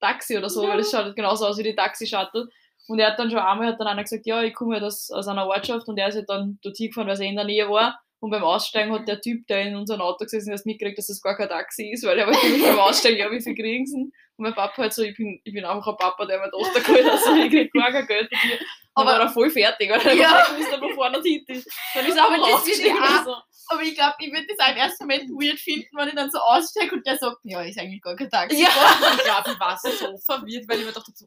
Taxi 0.00 0.36
oder 0.38 0.48
so, 0.48 0.62
weil 0.66 0.78
das 0.78 0.90
schaut 0.90 1.04
halt 1.04 1.16
genauso 1.16 1.46
aus 1.46 1.58
wie 1.58 1.62
die 1.62 1.74
Taxi-Shuttle. 1.74 2.48
Und 2.88 2.98
er 2.98 3.08
hat 3.12 3.18
dann 3.18 3.30
schon 3.30 3.38
einmal 3.38 3.68
hat 3.68 3.80
dann 3.80 3.86
einer 3.86 4.02
gesagt, 4.02 4.26
ja, 4.26 4.42
ich 4.42 4.54
komme 4.54 4.74
halt 4.74 4.84
aus, 4.84 5.10
aus 5.10 5.28
einer 5.28 5.46
Ortschaft 5.46 5.86
und 5.88 5.98
er 5.98 6.08
ist 6.08 6.16
halt 6.16 6.28
dann 6.28 6.58
dorthin 6.62 6.88
gefahren, 6.88 7.06
weil 7.06 7.20
er 7.20 7.26
in 7.28 7.36
der 7.36 7.44
Nähe 7.44 7.68
war. 7.68 8.00
Und 8.18 8.30
beim 8.30 8.42
Aussteigen 8.42 8.92
hat 8.92 9.08
der 9.08 9.20
Typ, 9.20 9.46
der 9.46 9.62
in 9.62 9.76
unserem 9.76 10.00
Auto 10.02 10.24
gesessen 10.24 10.52
ist, 10.52 10.66
mitgekriegt, 10.66 10.98
dass 10.98 11.06
das 11.06 11.22
gar 11.22 11.36
kein 11.36 11.48
Taxi 11.48 11.90
ist, 11.90 12.04
weil 12.04 12.18
er 12.18 12.26
wollte 12.26 12.44
nämlich 12.46 12.64
beim 12.64 12.78
Aussteigen, 12.78 13.18
ja, 13.18 13.30
wie 13.30 13.40
viel 13.40 13.54
kriegen 13.54 13.86
sie? 13.86 14.12
Und 14.40 14.44
mein 14.44 14.54
Papa 14.54 14.74
halt 14.78 14.94
so, 14.94 15.02
ich 15.02 15.14
bin, 15.18 15.38
ich 15.44 15.52
bin 15.52 15.66
einfach 15.66 15.86
ein 15.86 15.96
Papa, 15.98 16.24
der 16.24 16.40
mir 16.40 16.50
Tochter 16.50 16.80
geholt 16.80 17.04
hat, 17.04 17.12
also 17.12 17.34
ich 17.34 17.50
krieg 17.50 17.70
gar 17.74 17.92
kein 17.92 18.06
Geld 18.06 18.32
dafür. 18.32 18.56
Dann 18.56 18.66
Aber- 18.94 19.10
war 19.10 19.20
er 19.20 19.28
voll 19.28 19.50
fertig, 19.50 19.90
weil 19.90 20.00
er 20.06 20.14
Ja. 20.14 20.46
ja. 20.48 20.58
wusste, 20.58 20.80
wo 20.80 20.88
vorne 20.94 21.18
und 21.18 21.24
hinten 21.26 21.52
ist. 21.52 21.70
Dann 21.94 22.06
ist 22.06 22.16
er 22.16 22.24
Aber 22.24 22.34
einfach 22.36 22.48
das 22.48 22.66
wird 22.66 22.76
ausgestiegen. 22.78 22.96
ja 22.96 23.18
und 23.18 23.24
so. 23.26 23.34
Aber 23.68 23.82
ich 23.82 23.94
glaube, 23.94 24.14
ich 24.20 24.32
würde 24.32 24.46
das 24.46 24.58
auch 24.66 24.70
im 24.72 24.76
ersten 24.78 25.04
Moment 25.04 25.28
weird 25.30 25.58
finden, 25.60 25.88
wenn 25.94 26.08
ich 26.08 26.14
dann 26.14 26.30
so 26.30 26.38
aussteige 26.38 26.94
und 26.94 27.06
der 27.06 27.18
sagt, 27.18 27.36
ja, 27.42 27.60
ist 27.62 27.78
eigentlich 27.78 28.00
gar 28.00 28.16
kein 28.16 28.30
Taxi. 28.30 28.62
Ja. 28.62 28.68
Ich 29.18 29.24
glaube, 29.24 29.50
ich 29.52 29.60
war 29.60 29.76
so 29.78 30.16
verwirrt, 30.24 30.64
weil 30.68 30.78
ich 30.80 30.86
mir 30.86 30.92
dachte, 30.92 31.12
so, 31.14 31.26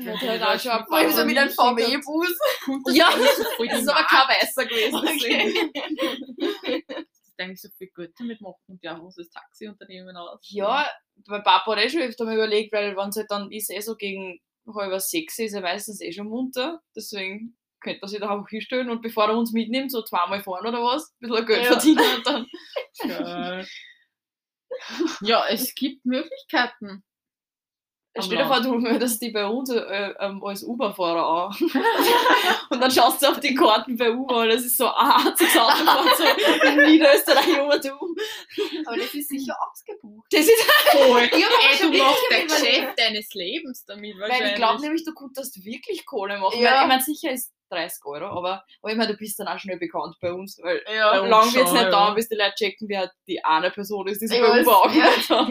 Ja, 0.00 0.16
der 0.16 0.40
hat 0.40 0.56
auch 0.56 0.62
schon 0.62 0.70
ein 0.70 0.86
Vor 0.86 0.96
allem 0.98 1.10
so 1.10 1.24
mit 1.24 1.36
einem 1.36 1.50
VW-Bus. 1.50 2.38
das 2.86 2.94
Ja, 2.96 3.10
so 3.10 3.64
Das 3.64 3.80
ist 3.80 3.88
aber 3.88 4.04
kein 4.04 4.28
Weißer 4.28 4.64
gewesen. 4.66 5.02
deswegen. 5.04 5.72
dass 6.88 7.36
du 7.36 7.42
eigentlich 7.44 7.60
so 7.60 7.68
viel 7.76 7.88
Geld 7.96 8.12
damit 8.18 8.40
machen 8.40 8.60
und 8.68 8.82
ja, 8.82 8.98
was 9.02 9.16
das 9.16 9.28
Taxiunternehmen 9.30 10.16
aus. 10.16 10.38
Ja, 10.50 10.88
mein 11.26 11.42
Papa 11.42 11.72
hat 11.76 11.84
eh 11.84 11.88
schon 11.88 12.02
öfter 12.02 12.24
mal 12.24 12.34
überlegt, 12.34 12.72
weil 12.72 12.96
wenn 12.96 13.08
es 13.08 13.16
halt 13.16 13.30
dann 13.30 13.50
ist, 13.50 13.70
eh 13.70 13.80
so 13.80 13.96
gegen 13.96 14.40
halb 14.74 15.00
sechs 15.00 15.38
ist 15.38 15.54
er 15.54 15.60
meistens 15.60 16.00
eh 16.00 16.12
schon 16.12 16.28
munter. 16.28 16.80
Deswegen 16.96 17.56
könnte 17.80 18.00
er 18.02 18.08
sich 18.08 18.20
da 18.20 18.30
einfach 18.30 18.48
hinstellen 18.48 18.90
und 18.90 19.02
bevor 19.02 19.28
er 19.28 19.36
uns 19.36 19.52
mitnimmt, 19.52 19.90
so 19.90 20.02
zweimal 20.02 20.42
fahren 20.42 20.66
oder 20.66 20.82
was, 20.82 21.12
ein 21.20 21.28
bisschen 21.28 21.46
Geld 21.46 21.64
Ja. 21.64 21.72
verdienen 21.72 22.16
und 22.16 22.26
dann. 22.26 22.46
Ja, 25.20 25.44
es 25.48 25.74
gibt 25.74 26.04
Möglichkeiten. 26.06 27.04
Am 28.14 28.22
Stell 28.22 28.36
dir 28.36 28.46
vor, 28.46 28.60
du 28.60 28.74
meldest 28.74 29.22
dich 29.22 29.32
bei 29.32 29.46
uns 29.46 29.70
äh, 29.70 30.14
ähm, 30.20 30.44
als 30.44 30.62
Uber-Fahrer 30.62 31.48
an. 31.48 31.56
und 32.70 32.80
dann 32.80 32.90
schaust 32.90 33.22
du 33.22 33.26
auf 33.28 33.40
die 33.40 33.54
Karten 33.54 33.96
bei 33.96 34.10
Uber 34.10 34.42
und 34.42 34.50
es 34.50 34.66
ist 34.66 34.76
so 34.76 34.86
ein 34.86 35.12
einziges 35.12 35.56
Autofahrt 35.56 36.16
so 36.18 36.24
in 36.68 36.76
Niederösterreich 36.90 37.58
Obertum. 37.62 38.14
Aber 38.84 38.96
das 38.98 39.14
ist 39.14 39.30
sicher 39.30 39.56
ausgebucht. 39.66 40.26
Das 40.30 40.42
ist 40.42 40.62
Voll. 40.90 41.22
Ich 41.24 41.32
hab 41.32 41.80
Ey, 41.80 41.90
du 41.90 41.98
machst 41.98 42.22
überlegt. 42.28 42.48
Geschäft 42.50 42.98
deines 42.98 43.32
Lebens 43.32 43.84
damit 43.86 44.14
Weil 44.16 44.28
wahrscheinlich. 44.28 44.50
ich 44.50 44.56
glaube 44.56 44.82
nämlich, 44.82 45.04
du 45.04 45.14
könntest 45.14 45.64
wirklich 45.64 46.04
Kohle 46.04 46.38
machen. 46.38 46.60
Ja. 46.60 46.72
Weil, 46.72 46.82
ich 46.82 46.88
meine, 46.88 47.02
sicher 47.02 47.32
ist 47.32 47.50
30 47.72 48.04
Euro, 48.04 48.26
aber, 48.26 48.62
aber 48.82 48.92
ich 48.92 48.96
meine, 48.96 49.12
du 49.12 49.18
bist 49.18 49.38
dann 49.38 49.48
auch 49.48 49.58
schnell 49.58 49.78
bekannt 49.78 50.16
bei 50.20 50.32
uns. 50.32 50.58
Weil 50.62 50.82
ja, 50.86 51.14
ja, 51.16 51.26
lang 51.26 51.52
wird 51.54 51.66
es 51.66 51.72
nicht 51.72 51.82
ja. 51.82 51.90
dauern, 51.90 52.14
bis 52.14 52.28
die 52.28 52.36
Leute 52.36 52.54
checken, 52.56 52.88
wer 52.88 53.10
die 53.26 53.42
eine 53.44 53.70
Person 53.70 54.06
ist, 54.06 54.20
die 54.20 54.26
sich 54.28 54.38
Ich 54.38 54.44
bei 54.44 54.60
Uber 54.60 54.84
angemeldet 54.84 55.30
hat. 55.30 55.48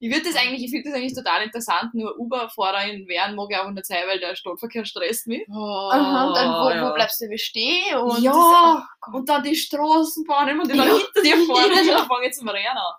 Ich 0.00 0.12
würde 0.12 0.26
das 0.26 0.36
eigentlich, 0.36 0.62
ich 0.62 0.70
finde 0.70 0.90
das 0.90 0.96
eigentlich 0.96 1.14
total 1.14 1.42
interessant, 1.42 1.92
nur 1.92 2.16
Uber-Fahrerin 2.18 3.08
werden 3.08 3.34
mag 3.34 3.48
ich 3.50 3.56
auch 3.56 3.68
nicht 3.68 3.84
sein, 3.84 4.04
weil 4.06 4.20
der 4.20 4.36
Stadtverkehr 4.36 4.84
stresst 4.84 5.26
mich. 5.26 5.42
Oh, 5.50 5.90
Aha, 5.90 6.28
und 6.28 6.34
dann 6.36 6.50
wo, 6.52 6.70
ja. 6.70 6.88
wo 6.88 6.94
bleibst 6.94 7.20
du 7.20 7.28
bestehen? 7.28 7.96
Und 7.96 8.22
Ja. 8.22 8.30
das, 8.32 8.84
oh. 9.12 9.16
Und 9.16 9.28
dann 9.28 9.42
die 9.42 9.56
Straßenbahnen 9.56 10.60
und 10.60 10.70
die 10.70 10.76
dann 10.76 10.86
Ja. 10.86 10.94
hinter 10.94 11.22
dir 11.22 11.36
fahren 11.52 11.72
und 11.72 11.88
dann 11.88 12.06
fange 12.06 12.28
ich 12.28 12.34
zum 12.34 12.48
Rennen 12.48 12.68
an. 12.68 12.94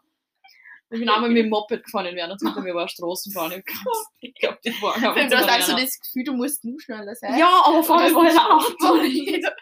Ich 0.91 0.99
bin 0.99 1.09
einmal 1.09 1.29
mit 1.29 1.37
dem 1.43 1.49
Moped 1.49 1.83
gefahren 1.83 2.07
in 2.07 2.15
Wien 2.15 2.31
und 2.31 2.41
hinter 2.41 2.61
mir 2.61 2.73
war 2.73 2.81
eine 2.81 2.89
Straßenbahn. 2.89 3.51
Ich 3.51 3.65
glaub, 3.65 3.95
Ich 4.19 4.33
glaube, 4.35 4.59
die 4.63 4.71
fahren 4.71 5.05
einfach 5.05 5.29
du 5.29 5.37
hast 5.37 5.49
also 5.49 5.77
das 5.77 5.99
Gefühl, 5.99 6.23
du 6.23 6.33
musst 6.33 6.63
nur 6.63 6.79
schneller 6.79 7.15
sein. 7.15 7.37
Ja, 7.37 7.61
aber 7.65 7.83
vor 7.83 7.99
allem 7.99 8.15
war 8.15 8.25
ich 8.25 8.37
auch. 8.37 9.49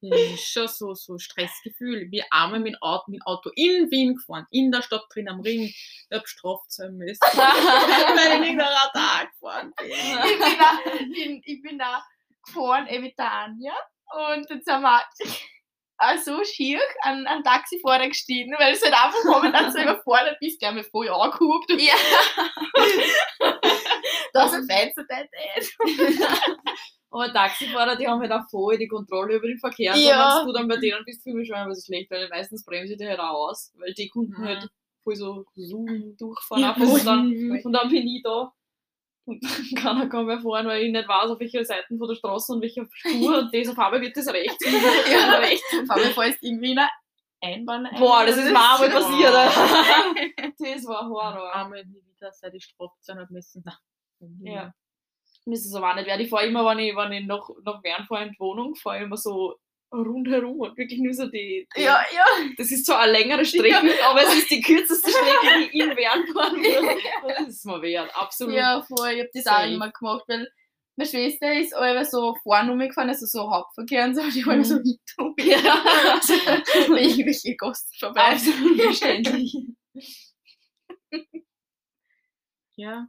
Das 0.00 0.20
ist 0.20 0.52
schon 0.52 0.68
so, 0.68 0.94
so 0.94 1.18
Stressgefühl. 1.18 2.08
Wir 2.12 2.24
einmal 2.30 2.60
mit 2.60 2.74
dem 2.74 2.82
Auto, 2.82 3.10
mit 3.10 3.20
Auto 3.26 3.50
in 3.56 3.90
Wien 3.90 4.14
gefahren, 4.14 4.46
in 4.52 4.70
der 4.70 4.82
Stadt 4.82 5.06
drin 5.12 5.28
am 5.28 5.40
Ring. 5.40 5.62
Ich 5.64 6.06
hab 6.12 6.28
Strafe 6.28 6.62
zahlen 6.68 6.98
müssen, 6.98 7.18
weil 7.20 8.40
ich 8.40 8.48
in 8.48 8.58
der 8.58 8.68
Radar 8.68 9.26
gefahren 9.26 9.72
bin. 9.76 9.90
ich, 9.90 10.38
bin 10.38 10.56
da, 10.56 10.92
bin, 10.98 11.42
ich 11.44 11.62
bin 11.62 11.78
da 11.78 12.04
gefahren, 12.46 12.86
eben 12.86 13.02
mit 13.02 13.18
der 13.18 13.32
Anja. 13.32 13.72
Und 14.14 14.48
dann 14.48 14.62
sind 14.62 14.82
wir 14.82 15.02
so 16.24 16.44
schier 16.44 16.80
an, 17.02 17.26
an 17.26 17.42
Taxifahrer 17.42 18.08
gestiegen, 18.08 18.54
weil 18.58 18.72
es 18.74 18.82
halt 18.82 18.94
einfach 18.94 19.24
momentan 19.24 19.72
so 19.72 19.78
überfordert 19.78 20.38
bist, 20.40 20.60
der 20.62 20.72
mich 20.72 20.86
voll 20.86 21.08
angehupt. 21.08 21.70
Und 21.72 21.80
Ja. 21.80 21.94
das 24.32 24.52
ist 24.52 24.58
ein 24.58 24.66
Fenster, 24.66 25.04
nicht. 25.56 25.76
Aber 27.10 27.32
Taxifahrer, 27.32 27.96
die 27.96 28.06
haben 28.06 28.20
halt 28.20 28.32
auch 28.32 28.48
voll 28.50 28.76
die 28.76 28.86
Kontrolle 28.86 29.36
über 29.36 29.46
den 29.48 29.58
Verkehr. 29.58 29.96
Ja. 29.96 30.40
Und 30.40 30.40
wenn 30.40 30.46
du 30.46 30.58
dann 30.58 30.68
bei 30.68 30.76
denen 30.76 31.04
bist, 31.06 31.22
fühle 31.22 31.36
ich 31.36 31.38
mich 31.40 31.48
schon 31.48 31.56
ein 31.56 31.68
bisschen 31.68 31.94
schlecht, 31.94 32.10
weil 32.10 32.28
meistens 32.28 32.64
bremse 32.64 32.92
ich 32.92 32.98
die 32.98 33.08
halt 33.08 33.18
auch 33.18 33.48
aus, 33.48 33.72
weil 33.78 33.94
die 33.94 34.08
Kunden 34.08 34.32
Mhm. 34.40 34.44
halt 34.44 34.68
voll 35.02 35.16
so 35.16 35.44
zoom 35.54 36.16
durchfahren. 36.18 36.62
Ja, 36.62 36.72
und, 36.76 37.06
dann, 37.06 37.60
und 37.64 37.72
dann 37.72 37.88
bin 37.88 38.06
ich 38.06 38.22
da. 38.22 38.52
Und 39.28 39.44
dann 39.44 39.74
kann 40.08 40.10
er 40.10 40.22
mehr 40.22 40.40
fahren, 40.40 40.66
weil 40.66 40.84
ich 40.84 40.92
nicht 40.92 41.06
weiß, 41.06 41.30
auf 41.30 41.38
welcher 41.38 41.62
Seite 41.62 41.98
von 41.98 42.08
der 42.08 42.14
Straße 42.14 42.50
und 42.50 42.62
welcher 42.62 42.86
Spur 42.90 43.38
und 43.52 43.68
auf 43.68 43.78
einmal 43.78 44.00
wird 44.00 44.16
das 44.16 44.26
rechts. 44.28 44.64
Ja. 44.64 45.38
rechts. 45.38 45.90
Allem 45.90 46.12
fällst 46.12 46.42
irgendwie 46.42 46.72
in 46.72 46.78
eine 46.78 46.88
Einbahn 47.42 47.84
ein. 47.84 48.00
Boah, 48.00 48.24
das 48.24 48.38
ist 48.38 48.50
mir 48.50 48.58
einmal 48.58 48.90
passiert. 48.90 49.34
Das 50.58 50.86
war 50.86 51.08
Horror. 51.08 51.54
Einmal 51.54 51.84
wieder 51.84 52.32
seit 52.32 52.54
ich 52.54 52.64
Strafe 52.64 52.94
zahlen 53.00 53.20
hab 53.20 53.30
müssen. 53.30 53.62
Ja. 54.40 54.72
Das 55.44 55.60
ist 55.60 55.74
aber 55.74 55.90
auch 55.90 55.94
nicht 55.94 56.06
wert. 56.06 56.20
Ich 56.20 56.30
fahre 56.30 56.46
immer, 56.46 56.64
wenn 56.64 56.78
ich, 56.78 56.96
wenn 56.96 57.12
ich 57.12 57.26
nach, 57.26 57.50
nach 57.64 57.82
Wern 57.82 58.06
fahre 58.06 58.24
in 58.24 58.32
die 58.32 58.40
Wohnung, 58.40 58.74
fahre 58.76 58.98
ich 58.98 59.02
immer 59.02 59.16
so 59.18 59.56
rundherum 59.92 60.60
und 60.60 60.76
wirklich 60.76 61.00
nur 61.00 61.14
so 61.14 61.26
die. 61.26 61.66
die 61.76 61.80
Ja, 61.82 62.00
ja. 62.14 62.24
Das 62.56 62.70
ist 62.70 62.86
zwar 62.86 63.00
eine 63.00 63.12
längere 63.12 63.44
Strecke, 63.44 63.92
aber 64.04 64.22
es 64.22 64.34
ist 64.38 64.50
die 64.50 64.60
kürzeste 64.60 65.10
Strecke, 65.10 65.58
die 65.58 65.64
ich 65.64 65.74
in 65.84 65.96
Wern 65.96 66.26
fahren 66.34 66.56
würde. 66.56 67.00
Das 67.38 67.48
ist 67.48 67.64
mir 67.66 67.80
wert, 67.82 68.10
absolut. 68.14 68.54
Ja, 68.54 68.82
voll. 68.82 69.10
Ich 69.12 69.20
hab 69.22 69.28
das 69.32 69.46
auch 69.46 69.66
immer 69.66 69.90
gemacht, 69.90 70.24
weil 70.28 70.48
meine 70.96 71.08
Schwester 71.08 71.52
ist 71.58 71.74
aber 71.74 72.04
so 72.04 72.34
vorne 72.42 72.72
umgefahren, 72.72 73.08
also 73.08 73.24
so 73.26 73.50
Hauptverkehr 73.50 74.04
und 74.06 74.14
so, 74.16 74.22
die 74.30 74.44
wollen 74.44 74.58
Mhm. 74.60 74.64
so 74.64 74.74
hinter 74.76 75.34
mir. 75.36 75.58
Ja. 75.58 75.84
Also, 76.14 76.34
irgendwelche 76.96 77.56
Kosten 77.56 77.96
vorbei. 77.98 78.20
Absolut 78.32 78.80
verständlich. 78.82 79.54
Ja. 82.76 83.08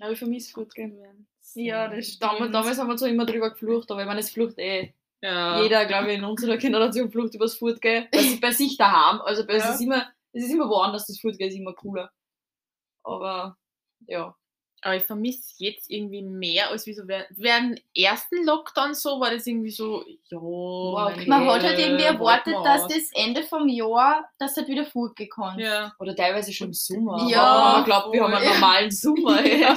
Aber 0.00 0.12
ich 0.12 0.18
vermisse 0.18 0.52
Food 0.52 0.74
gehen 0.74 0.96
werden. 0.96 1.26
Ja, 1.54 1.88
das 1.88 2.18
Damals, 2.18 2.38
stimmt. 2.38 2.54
damals 2.54 2.78
haben 2.78 2.88
wir 2.88 2.98
so 2.98 3.06
immer 3.06 3.26
drüber 3.26 3.50
geflucht, 3.50 3.90
aber 3.90 4.02
ich 4.02 4.06
meine, 4.06 4.20
es 4.20 4.30
flucht 4.30 4.58
eh 4.58 4.94
Ja. 5.20 5.60
Jeder, 5.62 5.84
glaube 5.86 6.12
ich, 6.12 6.18
in 6.18 6.24
unserer 6.24 6.56
Generation 6.58 7.10
flucht 7.10 7.34
übers 7.34 7.56
Fortgehen. 7.56 8.06
Bei, 8.12 8.18
sich- 8.18 8.40
bei 8.40 8.50
sich 8.52 8.76
daheim. 8.76 9.20
Also 9.22 9.46
bei, 9.46 9.54
Ja. 9.56 9.64
es, 9.64 9.74
ist 9.74 9.80
immer, 9.80 10.06
es 10.32 10.44
ist 10.44 10.52
immer 10.52 10.68
woanders, 10.68 11.06
das 11.06 11.18
Fortgehen 11.20 11.48
ist 11.50 11.56
immer 11.56 11.72
cooler. 11.74 12.10
Aber 13.02 13.56
ja. 14.06 14.34
Aber 14.82 14.94
ich 14.94 15.02
vermisse 15.02 15.54
jetzt 15.58 15.90
irgendwie 15.90 16.22
mehr 16.22 16.70
als 16.70 16.86
wie 16.86 16.92
so 16.94 17.02
während, 17.08 17.26
während 17.36 17.78
dem 17.78 17.84
ersten 17.96 18.44
Lockdown 18.46 18.94
so 18.94 19.18
war 19.18 19.32
das 19.32 19.44
irgendwie 19.44 19.72
so, 19.72 20.04
ja, 20.30 20.38
okay. 20.38 21.26
Man 21.26 21.44
hat 21.48 21.64
halt 21.64 21.80
irgendwie 21.80 22.04
warte 22.20 22.52
erwartet, 22.52 22.54
dass 22.64 22.86
das 22.86 23.10
Ende 23.12 23.42
vom 23.42 23.66
Jahr, 23.68 24.30
dass 24.38 24.56
halt 24.56 24.68
wieder 24.68 24.84
fortgekommen 24.86 25.58
Ja, 25.58 25.92
Oder 25.98 26.14
teilweise 26.14 26.52
schon 26.52 26.68
im 26.68 26.74
Sommer. 26.74 27.26
Ja, 27.28 27.42
Aber 27.42 27.72
man 27.78 27.84
glaubt, 27.86 28.12
wir 28.12 28.22
haben 28.22 28.34
einen 28.34 28.46
normalen 28.54 28.90
Sommer. 28.92 29.44
ja. 29.44 29.76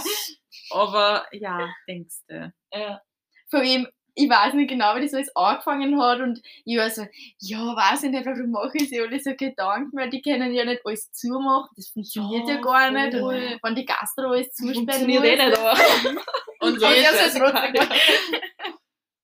aber 0.69 1.25
ja, 1.31 1.67
denkst 1.87 2.17
du. 2.27 2.53
Ja. 2.71 3.01
Vor 3.49 3.59
allem, 3.61 3.87
ich 4.23 4.29
weiß 4.29 4.53
nicht 4.53 4.69
genau, 4.69 4.95
wie 4.95 5.01
das 5.01 5.13
alles 5.13 5.35
angefangen 5.35 6.01
hat 6.01 6.19
und 6.19 6.41
ich 6.65 6.77
war 6.77 6.89
so, 6.89 7.05
ja, 7.39 7.59
weiß 7.59 8.03
ich 8.03 8.11
nicht, 8.11 8.25
warum 8.25 8.51
mache 8.51 8.77
ich 8.77 8.89
sich 8.89 9.01
alle 9.01 9.19
so 9.19 9.33
Gedanken, 9.35 9.97
weil 9.97 10.09
die 10.09 10.21
können 10.21 10.53
ja 10.53 10.65
nicht 10.65 10.85
alles 10.85 11.11
zumachen, 11.11 11.69
das 11.75 11.89
funktioniert 11.89 12.47
ja, 12.47 12.55
Ja, 12.55 12.61
gar 12.61 12.91
nicht. 12.91 13.15
Und 13.15 13.59
wenn 13.61 13.75
die 13.75 13.85
Gastro 13.85 14.31
alles 14.31 14.51
zusperren 14.53 14.87
Funktioniert 14.87 15.23
eh 15.23 15.45
nicht, 15.45 15.57
aber. 15.57 15.73
Und 16.59 16.79
so 16.79 16.85
trotzdem. 16.85 17.75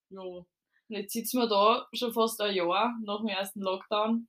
ja. 0.10 0.22
Und 0.22 0.46
Jetzt 0.90 1.12
sitzen 1.12 1.40
wir 1.40 1.48
da 1.48 1.86
schon 1.94 2.14
fast 2.14 2.40
ein 2.40 2.56
Jahr 2.56 2.96
nach 3.04 3.18
dem 3.18 3.28
ersten 3.28 3.60
Lockdown. 3.60 4.28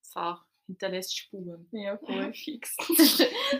Sach, 0.00 0.44
hinterlässt 0.66 1.16
Spuren. 1.16 1.68
Ja, 1.72 1.96
voll. 1.98 2.32
Fix. 2.34 2.76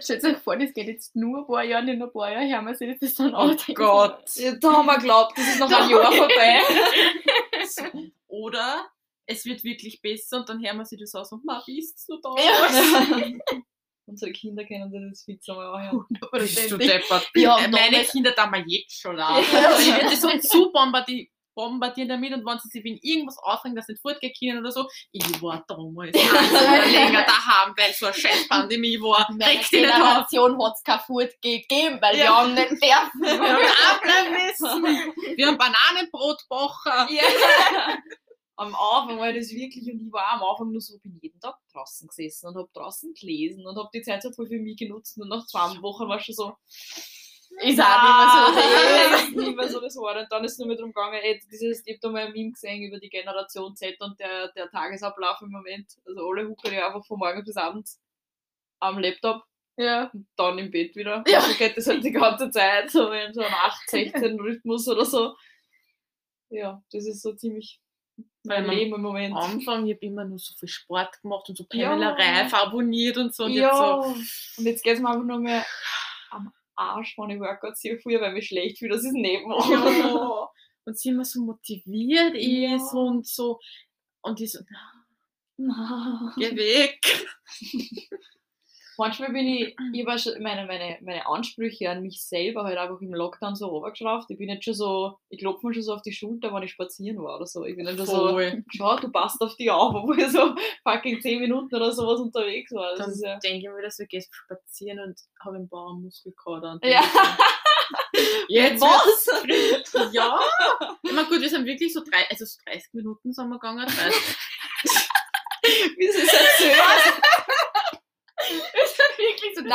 Stellt 0.00 0.24
euch 0.24 0.38
vor, 0.38 0.56
das 0.56 0.72
geht 0.72 0.88
jetzt 0.88 1.14
nur 1.14 1.40
ein 1.40 1.46
paar 1.46 1.64
Jahre, 1.64 1.90
in 1.90 2.02
ein 2.02 2.12
paar 2.12 2.30
Jahren 2.30 2.50
hören 2.50 2.66
wir 2.66 2.74
sich 2.74 2.98
das 2.98 3.14
dann 3.14 3.34
Oh 3.34 3.38
an. 3.38 3.58
Gott. 3.74 4.36
Ja, 4.36 4.54
da 4.56 4.72
haben 4.72 4.86
wir 4.86 4.96
geglaubt, 4.96 5.36
das 5.36 5.48
ist 5.48 5.60
noch 5.60 5.70
ein 5.70 5.90
Jahr 5.90 6.12
vorbei. 6.12 6.60
Oder 8.26 8.86
es 9.26 9.44
wird 9.44 9.64
wirklich 9.64 10.00
besser 10.02 10.38
und 10.38 10.48
dann 10.48 10.64
hören 10.64 10.76
wir 10.78 10.84
sich 10.84 10.98
das 11.00 11.14
aus 11.14 11.32
und 11.32 11.44
ma, 11.44 11.62
wie 11.66 11.78
ist's 11.78 12.08
noch 12.08 12.20
da? 12.20 12.34
Ja. 12.42 13.30
Unsere 14.06 14.32
Kinder 14.32 14.64
kennen 14.64 15.08
das 15.08 15.22
fix 15.24 15.48
einmal 15.48 15.66
anhören. 15.76 16.04
Bist 16.32 16.70
du 16.70 16.76
deppert. 16.76 17.30
Ja, 17.34 17.56
Meine 17.70 18.04
Kinder 18.04 18.32
da 18.32 18.46
mal 18.46 18.62
jetzt 18.66 19.00
schon 19.00 19.16
lachen. 19.16 19.42
Ja. 19.50 19.78
Ich 19.78 19.86
werde 19.88 20.16
so 20.16 20.28
zu 20.46 20.70
bombardieren, 20.70 21.28
bombardieren 21.54 22.08
damit 22.08 22.32
und 22.34 22.44
wenn 22.44 22.58
sie 22.58 22.68
sich 22.68 22.84
wegen 22.84 22.98
irgendwas 23.02 23.38
aufregen, 23.38 23.76
dass 23.76 23.86
sie 23.86 23.92
nicht 23.92 24.02
fortgehen 24.02 24.32
können 24.38 24.60
oder 24.60 24.70
so, 24.72 24.88
ich 25.12 25.42
war 25.42 25.64
damals 25.68 26.12
länger 26.92 27.24
daheim, 27.24 27.74
weil 27.76 27.92
so 27.94 28.06
eine 28.06 28.14
scheiß 28.14 28.48
Pandemie 28.48 29.00
war. 29.00 29.28
In 29.30 29.42
auf. 29.42 29.70
Generation 29.70 30.62
hat 30.64 30.74
es 30.76 30.82
kein 30.82 31.00
Food 31.00 31.30
gegeben, 31.40 31.98
weil 32.00 32.16
wir 32.16 32.24
Ja. 32.24 32.36
haben 32.36 32.54
nicht 32.54 32.70
dürfen. 32.70 33.20
Wir 33.22 33.40
haben 33.40 34.32
müssen. 34.32 35.36
Wir 35.36 35.46
haben 35.46 35.58
Bananenbrot 35.58 36.42
gebacken. 36.42 37.14
Ja. 37.14 37.22
Am 38.56 38.68
Anfang 38.72 39.18
war 39.18 39.32
das 39.32 39.50
wirklich, 39.50 39.90
und 39.92 40.00
ich 40.06 40.12
war 40.12 40.28
am 40.34 40.42
Anfang 40.44 40.70
nur 40.70 40.80
so, 40.80 40.96
bin 41.00 41.18
jeden 41.20 41.40
Tag 41.40 41.56
draußen 41.72 42.06
gesessen 42.06 42.46
und 42.46 42.56
habe 42.56 42.68
draußen 42.72 43.12
gelesen 43.14 43.66
und 43.66 43.76
habe 43.76 43.88
die 43.92 44.02
Zeit 44.02 44.22
so 44.22 44.30
voll 44.30 44.46
für 44.46 44.60
mich 44.60 44.76
genutzt 44.76 45.18
und 45.18 45.28
nach 45.28 45.44
zwei 45.46 45.82
Wochen 45.82 46.06
war 46.08 46.20
schon 46.20 46.36
so, 46.36 46.52
Ist 47.60 47.80
auch 47.80 48.02
nicht 48.02 48.16
mehr 48.18 48.30
so. 48.32 49.10
das 49.12 49.22
ist 49.28 49.36
nicht 49.36 49.56
mehr 49.56 49.68
so 49.68 49.80
das 49.80 49.96
war. 49.96 50.20
Und 50.20 50.26
dann 50.30 50.44
ist 50.44 50.52
es 50.52 50.58
nur 50.58 50.68
mehr 50.68 50.76
darum 50.76 50.92
gegangen, 50.92 51.20
ey, 51.22 51.40
dieses, 51.50 51.86
ich 51.86 51.94
habe 51.94 52.00
da 52.02 52.08
mal 52.10 52.26
ein 52.26 52.32
Meme 52.32 52.52
gesehen 52.52 52.82
über 52.82 52.98
die 52.98 53.08
Generation 53.08 53.76
Z 53.76 54.00
und 54.00 54.18
der, 54.18 54.48
der 54.52 54.70
Tagesablauf 54.70 55.40
im 55.42 55.50
Moment. 55.50 55.86
Also 56.04 56.28
alle 56.28 56.48
hucken 56.48 56.72
ja 56.72 56.86
einfach 56.88 57.04
von 57.06 57.18
morgens 57.18 57.44
bis 57.44 57.56
abends 57.56 58.00
am 58.80 58.98
Laptop 58.98 59.44
Ja. 59.76 60.10
und 60.12 60.26
dann 60.36 60.58
im 60.58 60.70
Bett 60.70 60.96
wieder. 60.96 61.22
Ja. 61.26 61.40
So 61.42 61.54
geht 61.54 61.76
das 61.76 61.86
halt 61.86 62.02
die 62.04 62.10
ganze 62.12 62.50
Zeit, 62.50 62.90
so 62.90 63.10
in 63.12 63.32
so 63.32 63.40
einem 63.42 63.54
8-16-Rhythmus 63.54 64.88
oder 64.88 65.04
so. 65.04 65.36
Ja, 66.50 66.82
das 66.92 67.06
ist 67.06 67.22
so 67.22 67.32
ziemlich 67.34 67.80
mein 68.44 68.66
Leben 68.66 68.94
im 68.94 69.00
Moment. 69.02 69.34
Am 69.34 69.52
Anfang, 69.52 69.86
ich 69.86 69.94
habe 69.94 70.06
immer 70.06 70.24
nur 70.24 70.38
so 70.38 70.54
viel 70.54 70.68
Sport 70.68 71.20
gemacht 71.22 71.48
und 71.48 71.56
so 71.56 71.64
Ja. 71.72 71.90
Pamela 71.90 72.10
Reif 72.12 72.52
abonniert 72.52 73.16
und 73.16 73.34
so. 73.34 73.44
Und 73.44 73.52
ja, 73.52 73.68
jetzt 73.68 73.76
so, 73.78 74.60
und 74.60 74.66
jetzt 74.66 74.82
geht 74.84 74.94
es 74.94 75.00
mir 75.00 75.08
einfach 75.08 75.24
nur 75.24 75.38
mehr 75.38 75.64
am 76.30 76.52
Arsch, 76.76 77.16
wenn 77.18 77.30
ich 77.30 77.40
Workouts 77.40 77.80
sehe. 77.80 77.98
Früher, 77.98 78.20
weil 78.20 78.32
mich 78.32 78.48
schlecht 78.48 78.78
fühle, 78.78 78.94
dass 78.94 79.02
ich 79.04 79.08
es 79.08 79.14
nicht 79.14 79.46
mache. 79.46 79.72
ja. 79.72 80.48
Und 80.86 80.98
sie 80.98 81.08
immer 81.10 81.24
so 81.24 81.40
motiviert 81.42 82.34
Ja. 82.36 82.76
ist 82.76 82.92
und 82.92 83.26
so. 83.26 83.58
Und 84.20 84.38
ich 84.40 84.52
so, 84.52 84.58
Nein. 85.56 86.32
geh 86.36 86.54
weg. 86.56 87.00
Manchmal 88.96 89.32
bin 89.32 89.46
ich, 89.46 89.76
ich 89.92 90.22
schon 90.22 90.42
meine, 90.42 90.66
meine, 90.66 90.98
meine 91.02 91.26
Ansprüche 91.26 91.90
an 91.90 92.02
mich 92.02 92.22
selber 92.22 92.64
halt 92.64 92.78
einfach 92.78 93.00
im 93.00 93.14
Lockdown 93.14 93.54
so 93.54 93.68
runtergeschraubt. 93.68 94.30
Ich 94.30 94.38
bin 94.38 94.48
jetzt 94.48 94.64
schon 94.64 94.74
so, 94.74 95.18
ich 95.28 95.40
klopfe 95.40 95.66
mir 95.66 95.74
schon 95.74 95.82
so 95.82 95.94
auf 95.94 96.02
die 96.02 96.12
Schulter, 96.12 96.52
wenn 96.54 96.62
ich 96.62 96.72
spazieren 96.72 97.22
war 97.22 97.36
oder 97.36 97.46
so. 97.46 97.64
Ich 97.64 97.76
bin 97.76 97.86
dann 97.86 97.96
so, 97.96 98.40
schau, 98.68 98.96
du 98.96 99.10
passt 99.10 99.40
auf 99.40 99.56
die 99.56 99.70
auf, 99.70 99.94
obwohl 99.94 100.20
ich 100.20 100.28
so 100.28 100.54
fucking 100.82 101.20
10 101.20 101.40
Minuten 101.40 101.74
oder 101.74 101.92
sowas 101.92 102.20
unterwegs 102.20 102.72
war. 102.72 102.90
Das 102.90 102.98
Dann 103.00 103.10
ist 103.10 103.24
ja, 103.24 103.38
denke 103.38 103.58
ich 103.58 103.74
mir, 103.74 103.82
dass 103.82 103.98
wir 103.98 104.06
gehen 104.06 104.24
spazieren 104.30 105.00
und 105.00 105.18
habe 105.44 105.56
einen 105.56 105.68
Bauernmuskelkater. 105.68 106.78
Ja. 106.82 107.02
Jetzt 108.48 108.80
Was? 108.80 110.12
Ja. 110.12 110.38
Na 111.02 111.22
gut, 111.24 111.40
wir 111.40 111.48
sind 111.48 111.66
wirklich 111.66 111.92
so 111.92 112.00
drei, 112.00 112.26
also 112.30 112.44
so 112.44 112.58
30 112.66 112.94
Minuten 112.94 113.32
sind 113.32 113.48
wir 113.48 113.58
gegangen. 113.58 113.86
30. 113.86 114.36
Wie 115.96 116.10
sie 116.10 116.22
es 116.22 116.32
erzählt. 116.32 117.33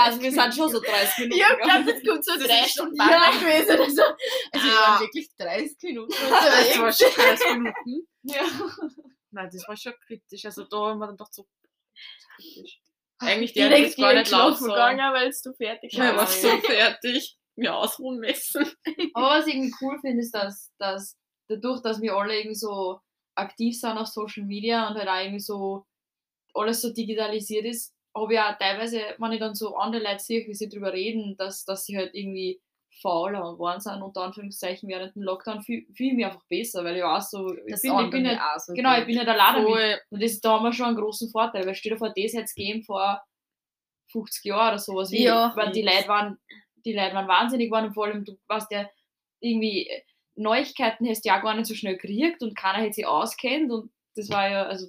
Das 0.06 0.16
ist 0.16 0.22
wirklich 0.22 0.34
so 0.36 0.40
Nein, 0.40 0.50
wir 0.50 0.54
sind 0.54 0.56
schon 0.56 0.72
so 0.72 0.80
30 0.82 1.18
Minuten 1.20 1.38
Ich 1.38 1.44
hab 1.50 1.58
gegangen. 1.60 1.86
geglaubt, 1.86 2.00
es 2.04 2.10
kommt 2.10 2.26
so 2.26 2.38
Das 2.38 2.48
drei 2.48 2.66
ist- 2.66 2.72
Stunden 2.72 2.96
ja. 2.98 3.32
gewesen 3.32 3.80
oder 3.80 3.90
so. 3.90 4.04
Also 4.52 4.66
wir 4.68 4.74
waren 4.74 5.00
wirklich 5.02 5.30
30 5.38 5.78
Minuten 5.84 6.12
Das 6.20 6.32
war 6.32 6.88
unterwegs. 6.88 6.98
schon 6.98 7.24
30 7.24 7.54
Minuten. 7.54 8.08
Ja. 8.24 8.42
Nein, 9.32 9.50
das 9.54 9.68
war 9.68 9.78
schon 9.78 9.94
kritisch. 10.06 10.46
Also 10.46 10.64
da 10.66 10.78
haben 10.78 11.00
wir 11.00 11.08
dann 11.08 11.18
doch 11.18 11.32
so 11.32 11.46
kritisch. 12.36 12.82
Eigentlich 13.20 13.54
die 13.54 13.60
Direkt 13.60 13.80
jetzt 13.88 13.98
gar 13.98 14.14
nicht 14.14 14.32
laut 14.32 14.58
sagen. 14.58 14.70
gegangen, 14.98 15.14
weil 15.14 15.30
du 15.44 15.54
fertig 15.54 15.94
Ich 15.94 16.00
war 16.00 16.16
warst. 16.16 16.42
so 16.42 16.58
fertig. 16.60 17.38
Mir 17.56 17.76
ausruhen 17.76 18.20
müssen. 18.20 18.66
Aber 19.14 19.32
was 19.32 19.48
ich 19.48 19.56
irgendwie 19.56 19.74
cool 19.82 20.00
finde, 20.00 20.22
ist, 20.24 20.32
dass, 20.34 20.72
dass 20.78 21.18
dadurch, 21.50 21.82
dass 21.82 22.00
wir 22.02 22.14
alle 22.16 22.38
irgendwie 22.38 22.56
so 22.56 23.02
aktiv 23.36 23.78
sind 23.78 23.98
auf 23.98 24.08
Social 24.08 24.46
Media 24.46 24.88
und 24.88 24.96
halt 24.96 25.10
auch 25.10 25.20
irgendwie 25.20 25.42
so 25.42 25.86
alles 26.54 26.82
so 26.82 26.94
digitalisiert 26.94 27.66
ist, 27.66 27.94
habe 28.16 28.46
auch 28.46 28.58
teilweise, 28.58 29.02
wenn 29.18 29.32
ich 29.32 29.40
dann 29.40 29.56
so 29.56 29.76
andere 29.76 30.04
Leute 30.04 30.20
sehe, 30.20 30.48
wie 30.48 30.54
sie 30.54 30.70
drüber 30.70 30.94
reden, 30.94 31.36
dass, 31.38 31.66
dass 31.66 31.86
sie 31.86 31.98
halt 31.98 32.14
irgendwie 32.14 32.62
fauler 33.02 33.54
geworden 33.54 33.80
sind, 33.80 34.02
unter 34.02 34.24
Anführungszeichen, 34.24 34.90
während 34.90 35.16
dem 35.16 35.22
Lockdown, 35.24 35.62
fühle 35.62 35.86
fühl 35.94 36.08
ich 36.08 36.14
mich 36.14 36.26
einfach 36.26 36.44
besser, 36.50 36.84
weil 36.84 36.98
ich 36.98 37.04
auch 37.04 37.22
so, 37.22 37.54
ich 37.56 37.82
bin, 37.82 38.00
ich 38.00 38.10
bin 38.10 38.24
nicht, 38.24 38.42
auch 38.42 38.60
so 38.60 38.74
genau, 38.74 38.98
ich 38.98 39.06
bin 39.06 39.16
nicht 39.16 39.28
alleine 39.28 39.60
damit. 39.60 39.72
Voll. 39.72 40.00
Und 40.10 40.24
das, 40.24 40.42
da 40.42 40.52
haben 40.54 40.64
wir 40.66 40.74
schon 40.74 40.88
einen 40.88 40.98
großen 40.98 41.30
Vorteil, 41.30 41.66
weil 41.66 41.76
stell 41.76 41.94
dir 41.94 41.98
vor, 41.98 42.10
das 42.10 42.34
hätte 42.34 42.44
es 42.44 42.56
gegeben 42.56 42.84
vor 42.84 43.22
50 44.12 44.44
Jahren 44.46 44.70
oder 44.70 44.80
sowas. 44.80 45.12
Wie, 45.12 45.24
Ja. 45.24 45.54
weil 45.56 45.72
die 45.72 45.84
Leute 45.84 46.08
waren, 46.08 46.40
die 46.84 46.94
Leute 46.94 47.16
waren 47.16 47.28
wahnsinnig 47.28 47.68
geworden 47.68 47.88
und 47.88 47.94
vor 47.94 48.06
allem, 48.06 48.26
du 48.26 48.38
warst 48.48 48.72
ja 48.72 48.90
irgendwie, 49.40 49.88
äh, 49.88 50.02
Neuigkeiten 50.36 51.08
hast 51.08 51.24
du 51.26 51.30
ja 51.30 51.40
gar 51.40 51.54
nicht 51.54 51.68
so 51.68 51.76
schnell 51.76 51.98
gekriegt 51.98 52.42
und 52.42 52.58
keiner 52.58 52.80
hätte 52.80 52.94
sie 52.94 53.06
auskennt 53.06 53.72
und 53.72 53.92
das 54.16 54.30
war 54.30 54.50
ja, 54.50 54.64
also 54.64 54.88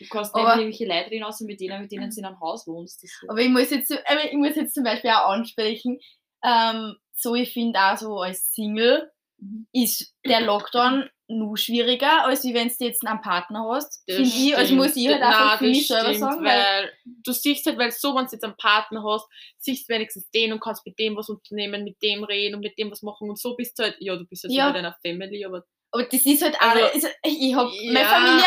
du 0.00 0.06
kannst 0.08 0.34
nicht 0.34 0.44
Aber- 0.44 0.56
irgendwelche 0.60 0.86
Leute 0.86 1.10
reden, 1.10 1.24
außer 1.24 1.44
mit 1.44 1.60
denen, 1.60 1.82
mit 1.82 1.92
denen 1.92 2.10
du 2.10 2.16
in 2.18 2.24
einem 2.24 2.40
Haus 2.40 2.66
wohnst. 2.66 3.04
Aber 3.28 3.38
ich 3.40 3.48
muss 3.48 3.70
jetzt, 3.70 3.92
aber 3.92 4.24
ich 4.24 4.32
muss 4.34 4.56
jetzt 4.56 4.74
zum 4.74 4.84
Beispiel 4.84 5.10
auch 5.10 5.28
ansprechen, 5.30 5.98
ähm, 6.44 6.96
so 7.14 7.34
ich 7.34 7.52
finde 7.52 7.78
auch 7.78 7.96
so 7.98 8.20
als 8.20 8.52
Single 8.52 9.10
Mhm. 9.42 9.66
ist 9.72 10.14
der 10.26 10.42
Lockdown 10.42 11.08
nur 11.28 11.56
schwieriger, 11.56 12.26
als 12.26 12.44
wenn 12.44 12.68
du 12.68 12.84
jetzt 12.84 13.06
einen 13.06 13.22
Partner 13.22 13.64
hast. 13.72 14.02
Finde 14.06 14.22
ich, 14.28 14.54
also 14.56 14.74
muss 14.74 14.96
ich 14.96 15.08
halt 15.08 15.22
einfach 15.22 15.58
für 15.58 15.66
das 15.68 15.76
mich 15.76 15.86
selber 15.88 16.12
sagen, 16.14 16.44
weil 16.44 16.58
weil 16.58 16.92
du 17.06 17.32
siehst 17.32 17.64
halt, 17.66 17.78
weil 17.78 17.90
so, 17.92 18.14
wenn 18.16 18.26
du 18.26 18.32
jetzt 18.32 18.44
einen 18.44 18.56
Partner 18.58 19.02
hast, 19.02 19.26
siehst 19.58 19.88
du 19.88 19.94
wenigstens 19.94 20.28
den 20.32 20.52
und 20.52 20.60
kannst 20.60 20.84
mit 20.84 20.98
dem 20.98 21.16
was 21.16 21.28
unternehmen, 21.30 21.84
mit 21.84 22.02
dem 22.02 22.24
reden 22.24 22.56
und 22.56 22.60
mit 22.62 22.76
dem 22.78 22.90
was 22.90 23.00
machen 23.02 23.30
und 23.30 23.38
so 23.38 23.56
bist 23.56 23.78
du 23.78 23.84
halt, 23.84 23.96
ja, 24.00 24.14
du 24.16 24.26
bist 24.26 24.42
halt 24.44 24.52
Ja. 24.52 24.66
bei 24.68 24.74
deiner 24.74 24.96
Family, 25.02 25.44
aber 25.44 25.64
aber 25.92 26.04
das 26.04 26.24
ist 26.26 26.42
halt 26.42 26.54
auch, 26.56 26.60
Also, 26.62 26.84
also, 26.86 27.08
ich 27.24 27.54
habe 27.54 27.68
meine 27.86 27.98
ja. 28.00 28.04
Familie 28.06 28.44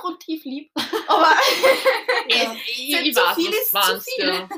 abgrundtief 0.00 0.44
lieb, 0.44 0.70
aber 1.08 1.26
ja. 2.28 2.50
zu- 2.52 2.56
ich, 2.66 3.00
ich 3.00 3.14
zu 3.14 3.20
weiß, 3.20 3.34
viel 3.36 3.50
ist 3.52 3.70
zu 3.70 4.00
viel. 4.00 4.26
ja. 4.28 4.48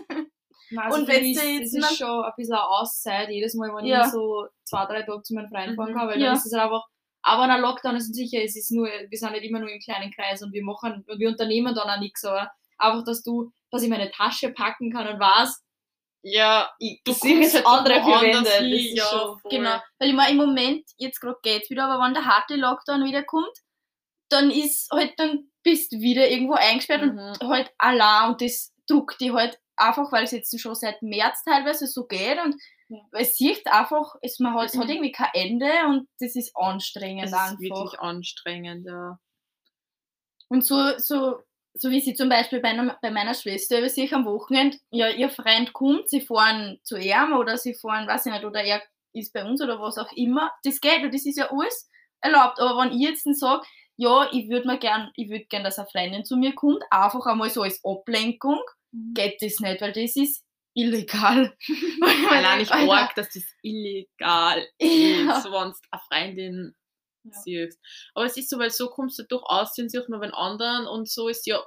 Nein, 0.74 0.86
also 0.86 0.98
Und 1.00 1.08
wenn 1.08 1.24
ist- 1.24 1.42
jetzt 1.42 1.76
das 1.76 1.90
ist 1.90 1.98
schon 1.98 2.24
ein 2.24 2.32
bisschen 2.36 2.54
eine 2.54 2.64
Auszeit, 2.66 3.28
jedes 3.28 3.54
Mal, 3.54 3.74
wenn 3.74 3.84
Ja. 3.86 4.06
ich 4.06 4.12
so 4.12 4.46
zwei, 4.64 4.86
drei 4.86 5.02
Tage 5.02 5.22
zu 5.22 5.34
meinem 5.34 5.48
Freund 5.48 5.76
fahren 5.76 5.92
Mhm. 5.92 5.96
kann, 5.98 6.08
weil 6.08 6.20
Ja. 6.20 6.26
dann 6.28 6.36
ist 6.36 6.46
es 6.46 6.52
halt 6.52 6.64
einfach, 6.64 6.84
aber 7.22 7.42
ein 7.42 7.60
Lockdown 7.60 7.96
ist 7.96 8.14
sicher, 8.14 8.42
es 8.42 8.56
ist 8.56 8.70
nur, 8.72 8.86
wir 8.86 9.18
sind 9.18 9.32
nicht 9.32 9.44
immer 9.44 9.58
nur 9.60 9.68
im 9.70 9.80
kleinen 9.80 10.10
Kreis 10.12 10.42
und 10.42 10.52
wir 10.52 10.64
machen, 10.64 11.04
und 11.06 11.18
wir 11.18 11.28
unternehmen 11.28 11.74
dann 11.74 11.90
auch 11.90 12.00
nichts, 12.00 12.24
aber 12.24 12.50
einfach, 12.78 13.04
dass 13.04 13.22
du, 13.22 13.52
dass 13.70 13.82
ich 13.82 13.90
meine 13.90 14.10
Tasche 14.10 14.50
packen 14.52 14.90
kann 14.92 15.06
und 15.08 15.20
was, 15.20 15.62
Ja, 16.24 16.70
ich, 16.78 17.02
du 17.04 17.10
das 17.12 17.20
sind 17.20 17.40
kommst 17.40 17.54
jetzt 17.54 17.66
halt 17.66 17.78
andere 17.78 18.00
verwendet. 18.02 18.46
Das 18.46 18.58
hin, 18.58 18.72
ist 18.72 18.96
ja, 18.96 19.04
schon, 19.04 19.38
voll. 19.40 19.50
Genau, 19.50 19.76
weil 19.98 20.08
ich 20.08 20.14
meine, 20.14 20.30
im 20.30 20.36
Moment, 20.36 20.84
jetzt 20.96 21.20
gerade 21.20 21.36
geht's 21.42 21.68
wieder, 21.68 21.84
aber 21.86 22.02
wenn 22.04 22.14
der 22.14 22.24
harte 22.24 22.54
Lockdown 22.56 23.04
wieder 23.04 23.24
kommt, 23.24 23.50
dann 24.32 24.50
ist 24.50 24.90
halt, 24.90 25.12
dann 25.18 25.50
bist 25.62 25.92
du 25.92 26.00
wieder 26.00 26.28
irgendwo 26.30 26.54
eingesperrt 26.54 27.02
Mhm. 27.02 27.18
und 27.18 27.42
halt 27.48 27.70
allein 27.78 28.30
und 28.32 28.40
das 28.40 28.72
druckt 28.88 29.20
dich 29.20 29.32
halt 29.32 29.58
einfach, 29.76 30.10
weil 30.12 30.24
es 30.24 30.32
jetzt 30.32 30.58
schon 30.60 30.74
seit 30.74 31.02
März 31.02 31.44
teilweise 31.44 31.86
so 31.86 32.06
geht 32.06 32.38
und 32.44 32.56
Ja. 32.88 32.98
Es 33.12 33.36
sieht 33.36 33.66
einfach, 33.68 34.16
es, 34.20 34.38
man 34.38 34.52
hat, 34.54 34.66
es 34.66 34.74
Mhm. 34.74 34.80
hat 34.80 34.88
irgendwie 34.90 35.12
kein 35.12 35.30
Ende 35.32 35.70
und 35.88 36.08
das 36.20 36.36
ist 36.36 36.52
anstrengend 36.54 37.24
Es 37.24 37.30
ist 37.30 37.38
einfach. 37.38 37.58
wirklich 37.60 38.00
anstrengend, 38.00 38.86
ja. 38.86 39.18
Und 40.48 40.64
so, 40.66 40.98
so, 40.98 41.38
so 41.74 41.90
wie 41.90 42.00
sie 42.00 42.14
zum 42.14 42.28
Beispiel 42.28 42.60
bei, 42.60 42.68
einer, 42.68 42.98
bei 43.00 43.10
meiner 43.10 43.34
Schwester 43.34 43.78
über 43.78 43.88
sich 43.88 44.12
am 44.14 44.26
Wochenende, 44.26 44.76
ja, 44.90 45.08
ihr 45.08 45.30
Freund 45.30 45.72
kommt, 45.72 46.08
sie 46.10 46.20
fahren 46.20 46.78
zu 46.82 46.96
ihm 46.98 47.32
oder 47.32 47.56
sie 47.56 47.74
fahren, 47.74 48.06
weiß 48.06 48.26
ich 48.26 48.32
nicht, 48.32 48.44
oder 48.44 48.62
er 48.62 48.82
ist 49.14 49.32
bei 49.32 49.44
uns 49.44 49.62
oder 49.62 49.80
was 49.80 49.96
auch 49.98 50.12
immer. 50.12 50.52
Das 50.64 50.80
geht 50.80 51.02
und 51.02 51.14
das 51.14 51.24
ist 51.24 51.38
ja 51.38 51.50
alles 51.50 51.88
erlaubt. 52.20 52.60
Aber 52.60 52.78
wenn 52.82 52.92
ich 52.92 53.00
jetzt 53.08 53.24
sage, 53.38 53.62
ja, 54.02 54.28
ich 54.32 54.48
würde 54.48 54.66
mir 54.66 54.78
gern, 54.78 55.10
ich 55.16 55.28
würde 55.30 55.44
gern, 55.44 55.64
dass 55.64 55.78
eine 55.78 55.88
Freundin 55.88 56.24
zu 56.24 56.36
mir 56.36 56.54
kommt, 56.54 56.82
einfach 56.90 57.24
einmal 57.26 57.50
so 57.50 57.62
als 57.62 57.80
Ablenkung, 57.84 58.60
geht 59.14 59.40
das 59.40 59.60
nicht, 59.60 59.80
weil 59.80 59.92
das 59.92 60.16
ist 60.16 60.44
illegal. 60.74 61.56
Allein 62.30 62.58
nicht 62.58 62.72
Alter, 62.72 62.92
arg, 62.92 63.14
dass 63.14 63.28
das 63.32 63.44
illegal 63.62 64.66
Ja. 64.80 65.36
ist, 65.38 65.44
wenn 65.44 65.52
du 65.52 65.58
eine 65.90 66.02
Freundin 66.08 66.74
Ja. 67.24 67.32
siehst. 67.32 67.80
Aber 68.14 68.24
es 68.26 68.36
ist 68.36 68.50
so, 68.50 68.58
weil 68.58 68.70
so 68.70 68.88
kommst 68.88 69.18
du 69.18 69.22
durch 69.24 69.44
Aussehen, 69.44 69.88
sieht 69.88 70.08
man 70.08 70.20
bei 70.20 70.26
den 70.26 70.34
anderen 70.34 70.86
und 70.88 71.08
so 71.08 71.28
ist 71.28 71.46
ja 71.46 71.62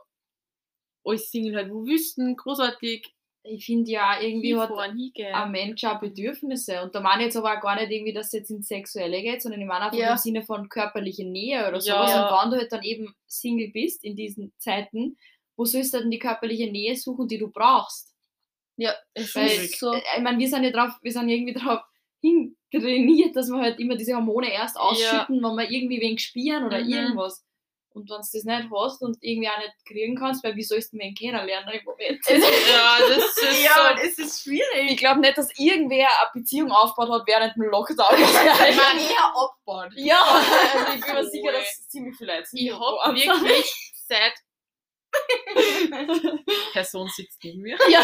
als 1.06 1.30
Single 1.30 1.56
halt, 1.56 1.72
wo 1.72 1.86
wüssten, 1.86 2.36
großartig, 2.36 3.15
Ich 3.48 3.66
finde 3.66 3.92
ja, 3.92 4.20
irgendwie 4.20 4.56
hat 4.58 4.70
hinfahren, 4.70 5.12
ein 5.34 5.52
Mensch 5.52 5.84
auch 5.84 6.00
Bedürfnisse. 6.00 6.82
Und 6.82 6.96
da 6.96 7.00
meine 7.02 7.22
ich 7.22 7.26
jetzt 7.28 7.38
aber 7.38 7.56
auch 7.58 7.62
gar 7.62 7.76
nicht 7.76 7.92
irgendwie, 7.92 8.14
dass 8.14 8.28
es 8.28 8.32
jetzt 8.34 8.50
ins 8.50 8.68
Sexuelle 8.68 9.22
geht, 9.22 9.42
sondern 9.42 9.62
ich 9.62 9.68
meine 9.68 9.86
einfach 9.86 9.98
Ja. 9.98 10.12
im 10.14 10.18
Sinne 10.18 10.42
von 10.44 10.68
körperliche 10.68 11.26
Nähe 11.26 11.68
oder 11.68 11.78
Ja. 11.80 11.82
sowas. 11.82 12.16
Und 12.16 12.44
wenn 12.44 12.52
du 12.52 12.58
halt 12.62 12.72
dann 12.72 12.84
eben 12.84 13.14
Single 13.28 13.70
bist 13.72 14.04
in 14.04 14.16
diesen 14.16 14.52
Zeiten, 14.58 15.18
wo 15.56 15.66
sollst 15.66 15.94
du 15.94 16.00
dann 16.00 16.10
die 16.12 16.20
körperliche 16.20 16.72
Nähe 16.72 16.96
suchen, 16.96 17.28
die 17.28 17.38
du 17.38 17.50
brauchst? 17.52 18.14
Ja, 18.78 18.94
es 19.14 19.36
Weil, 19.36 19.46
ist 19.48 19.80
so. 19.80 19.94
äh, 19.94 20.02
ich 20.18 20.24
meine, 20.24 20.38
wir 20.40 20.50
sind 20.50 20.64
ja 20.64 20.72
drauf, 20.72 20.92
wir 21.02 21.12
sind 21.12 21.30
ja 21.30 21.36
irgendwie 21.36 21.54
drauf 21.54 21.80
hintrainiert, 22.22 23.36
dass 23.36 23.50
wir 23.50 23.60
halt 23.62 23.80
immer 23.80 23.96
diese 23.96 24.16
Hormone 24.16 24.52
erst 24.52 24.78
ausschütten, 24.78 25.42
wenn 25.42 25.56
wir 25.56 25.70
irgendwie 25.70 26.02
wen 26.02 26.18
spielen 26.18 26.64
oder 26.66 26.82
Mhm. 26.84 26.90
irgendwas. 26.90 27.46
Und 27.96 28.10
wenn 28.10 28.18
du 28.18 28.22
das 28.22 28.34
nicht 28.34 28.70
hast 28.76 29.02
und 29.02 29.18
irgendwie 29.22 29.48
auch 29.48 29.58
nicht 29.58 29.74
kriegen 29.86 30.16
kannst, 30.18 30.44
weil 30.44 30.56
wie 30.58 30.64
sollst 30.64 30.92
du 30.92 30.98
wen 30.98 31.16
kennenlernen 31.16 31.74
im 31.74 31.86
Moment? 31.86 32.20
ja, 32.28 32.98
das 33.08 33.38
ist 33.38 33.64
Ja, 33.64 33.96
so. 33.98 34.04
es 34.04 34.20
ist 34.20 34.44
schwierig. 34.44 34.92
Ich 34.92 34.98
glaube 34.98 35.22
nicht, 35.22 35.38
dass 35.38 35.50
irgendwer 35.58 36.08
eine 36.10 36.30
Beziehung 36.34 36.72
aufgebaut 36.72 37.22
hat 37.22 37.28
während 37.28 37.56
dem 37.56 37.64
Lockdown. 37.64 38.06
Ich 38.18 38.34
ja, 38.34 38.84
meine, 38.84 39.02
eher 39.02 39.26
abbaut. 39.34 39.94
also 39.96 40.94
ich 40.94 41.06
bin 41.06 41.14
mir 41.16 41.30
sicher, 41.30 41.52
dass 41.54 41.88
ziemlich 41.88 42.18
viele 42.18 42.36
Leute 42.36 42.50
Ich 42.54 42.72
habe 43.30 43.42
wirklich 43.42 43.94
seit. 44.08 44.34
Person 46.74 47.08
sitzt 47.08 47.42
neben 47.46 47.62
mir. 47.62 47.78
Ja. 47.90 48.02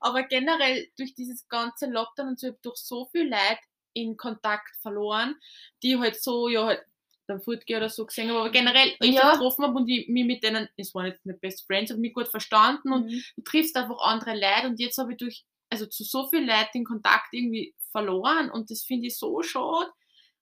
Aber 0.00 0.22
generell 0.24 0.88
durch 0.98 1.14
dieses 1.14 1.48
ganze 1.48 1.86
Lockdown 1.86 2.28
und 2.28 2.38
so, 2.40 2.48
ich 2.48 2.52
hab 2.52 2.62
durch 2.62 2.76
so 2.76 3.06
viel 3.06 3.28
Leute 3.30 3.58
in 3.94 4.18
Kontakt 4.18 4.76
verloren, 4.82 5.36
die 5.82 5.98
halt 5.98 6.22
so, 6.22 6.48
ja, 6.48 6.66
halt 6.66 6.84
beim 7.28 7.40
Fortgehen 7.42 7.78
oder 7.78 7.90
so 7.90 8.06
gesehen 8.06 8.30
haben, 8.30 8.38
aber 8.38 8.50
generell 8.50 8.96
ich 9.00 9.16
Ja. 9.16 9.32
getroffen 9.32 9.64
habe 9.64 9.76
und 9.76 9.88
ich 9.88 10.08
mich 10.08 10.26
mit 10.26 10.42
denen, 10.44 10.68
es 10.76 10.94
waren 10.94 11.06
jetzt 11.06 11.26
nicht 11.26 11.40
Best 11.40 11.66
Friends, 11.66 11.90
habe 11.92 12.00
mich 12.00 12.14
gut 12.14 12.28
verstanden 12.28 12.92
und 12.92 13.06
Mhm. 13.06 13.24
du 13.36 13.42
triffst 13.44 13.76
einfach 13.76 13.98
andere 14.02 14.34
Leute 14.34 14.68
und 14.68 14.80
jetzt 14.80 14.98
habe 14.98 15.12
ich 15.12 15.18
durch, 15.18 15.44
also 15.70 15.86
zu 15.86 16.04
so 16.04 16.28
vielen 16.28 16.46
Leuten 16.46 16.70
den 16.74 16.84
Kontakt 16.84 17.32
irgendwie 17.32 17.74
verloren 17.92 18.50
und 18.50 18.70
das 18.70 18.84
finde 18.84 19.08
ich 19.08 19.18
so 19.18 19.42
schade. 19.42 19.90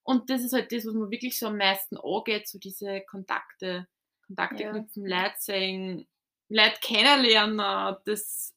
Und 0.05 0.31
das 0.31 0.43
ist 0.43 0.53
halt 0.53 0.73
das, 0.73 0.87
was 0.87 0.95
mir 0.95 1.11
wirklich 1.11 1.39
so 1.39 1.49
am 1.49 1.57
meisten 1.59 1.97
angeht, 1.99 2.49
so 2.49 2.59
diese 2.59 3.03
Kontakte, 3.03 3.89
Kontakte 4.27 4.65
Ja. 4.65 4.71
knüpfen, 4.71 5.07
Leute 5.07 5.35
sehen, 5.39 6.09
Leute 6.49 6.79
kennenlernen, 6.81 7.59
das 8.05 8.55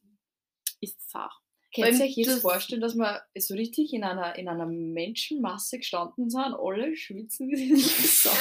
ist 0.81 1.09
Sache. 1.11 1.38
Könnt 1.75 1.87
ihr 1.93 1.99
Weil 1.99 2.01
euch 2.07 2.15
jetzt 2.15 2.41
vorstellen, 2.41 2.81
dass 2.81 2.95
wir 2.95 3.21
so 3.37 3.53
richtig 3.53 3.93
in 3.93 4.03
einer, 4.03 4.35
in 4.37 4.47
einer 4.47 4.65
Menschenmasse 4.65 5.77
gestanden 5.77 6.29
sind, 6.29 6.55
alle 6.59 6.95
schwitzen 6.95 7.47
wie 7.49 7.75
Sau. 7.79 8.31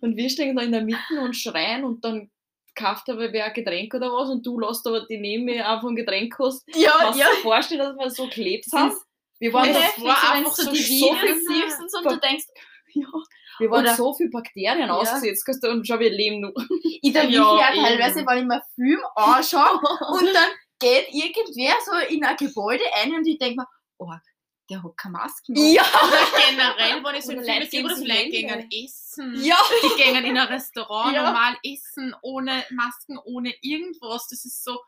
Und 0.00 0.16
wir 0.16 0.28
stehen 0.28 0.56
da 0.56 0.62
in 0.62 0.72
der 0.72 0.82
Mitte 0.82 1.20
und 1.22 1.34
schreien 1.36 1.84
und 1.84 2.04
dann 2.04 2.30
kauft 2.74 3.08
aber 3.10 3.32
wer 3.32 3.46
ein 3.46 3.52
Getränk 3.54 3.94
oder 3.94 4.10
was 4.12 4.30
und 4.30 4.44
du 4.46 4.58
lässt 4.58 4.86
aber 4.86 5.06
die 5.06 5.18
neben 5.18 5.44
mir 5.44 5.68
einfach 5.68 5.88
ein 5.88 5.94
Getränk 5.96 6.34
hast. 6.38 6.64
Ja, 6.74 6.90
Kannst 6.98 7.18
du 7.18 7.22
ja. 7.22 7.28
dir 7.30 7.42
vorstellen, 7.42 7.80
dass 7.80 7.96
wir 7.96 8.10
so 8.10 8.24
haben? 8.72 8.90
Das 8.90 9.06
Wir 9.38 9.52
waren, 9.52 9.68
Nee, 9.70 9.76
wenn 9.98 10.10
einfach 10.10 10.52
so 10.56 10.70
die 10.72 10.78
so 10.78 11.06
Videos 11.06 11.18
viel- 11.20 11.82
und 11.82 11.90
so 11.90 12.00
du 12.02 12.16
denkst, 12.20 12.46
ja, 12.94 13.06
wir 13.58 13.70
waren 13.70 13.84
Oder- 13.84 13.94
so 13.94 14.14
viele 14.14 14.30
Bakterien 14.30 14.88
Ja. 14.88 14.94
ausgesetzt 14.96 15.44
kannst 15.44 15.62
du, 15.62 15.70
und 15.70 15.86
schau, 15.86 15.98
wir 16.00 16.10
leben 16.10 16.40
noch. 16.40 16.52
ich 17.02 17.14
erwische 17.14 17.36
Ja, 17.38 17.72
ja, 17.74 17.82
teilweise, 17.82 18.26
wenn 18.26 18.38
ich 18.38 18.44
mir 18.44 18.62
Film 18.74 19.00
anschaue 19.14 19.76
und 20.18 20.26
dann 20.34 20.50
geht 20.82 21.08
irgendwer 21.12 21.74
so 21.84 21.92
in 22.14 22.24
ein 22.24 22.36
Gebäude 22.36 22.84
ein 23.02 23.14
und 23.14 23.26
ich 23.26 23.38
denke 23.38 23.60
mir, 23.60 23.66
oh, 23.98 24.12
der 24.70 24.82
hat 24.82 24.96
keine 24.96 25.12
Maske 25.12 25.52
mehr. 25.52 25.72
Ja! 25.72 25.82
Oder 25.82 26.18
generell, 26.48 27.04
wenn 27.04 27.14
ich 27.16 27.24
so 27.24 27.32
Leute 27.32 27.44
Filme 27.44 27.66
sehe, 27.66 27.68
geben 27.68 27.84
wo 27.84 27.88
das 27.88 27.98
sich 27.98 28.08
Leute 28.08 28.30
gehen 28.30 28.84
essen. 28.84 29.44
Ja! 29.44 29.56
Die 29.82 30.02
gehen 30.02 30.24
in 30.24 30.38
ein 30.38 30.46
Restaurant 30.48 31.14
Ja. 31.14 31.24
normal 31.24 31.56
essen, 31.64 32.14
ohne 32.22 32.64
Masken, 32.70 33.18
ohne 33.24 33.54
irgendwas. 33.62 34.28
Das 34.28 34.44
ist 34.44 34.62
so. 34.64 34.78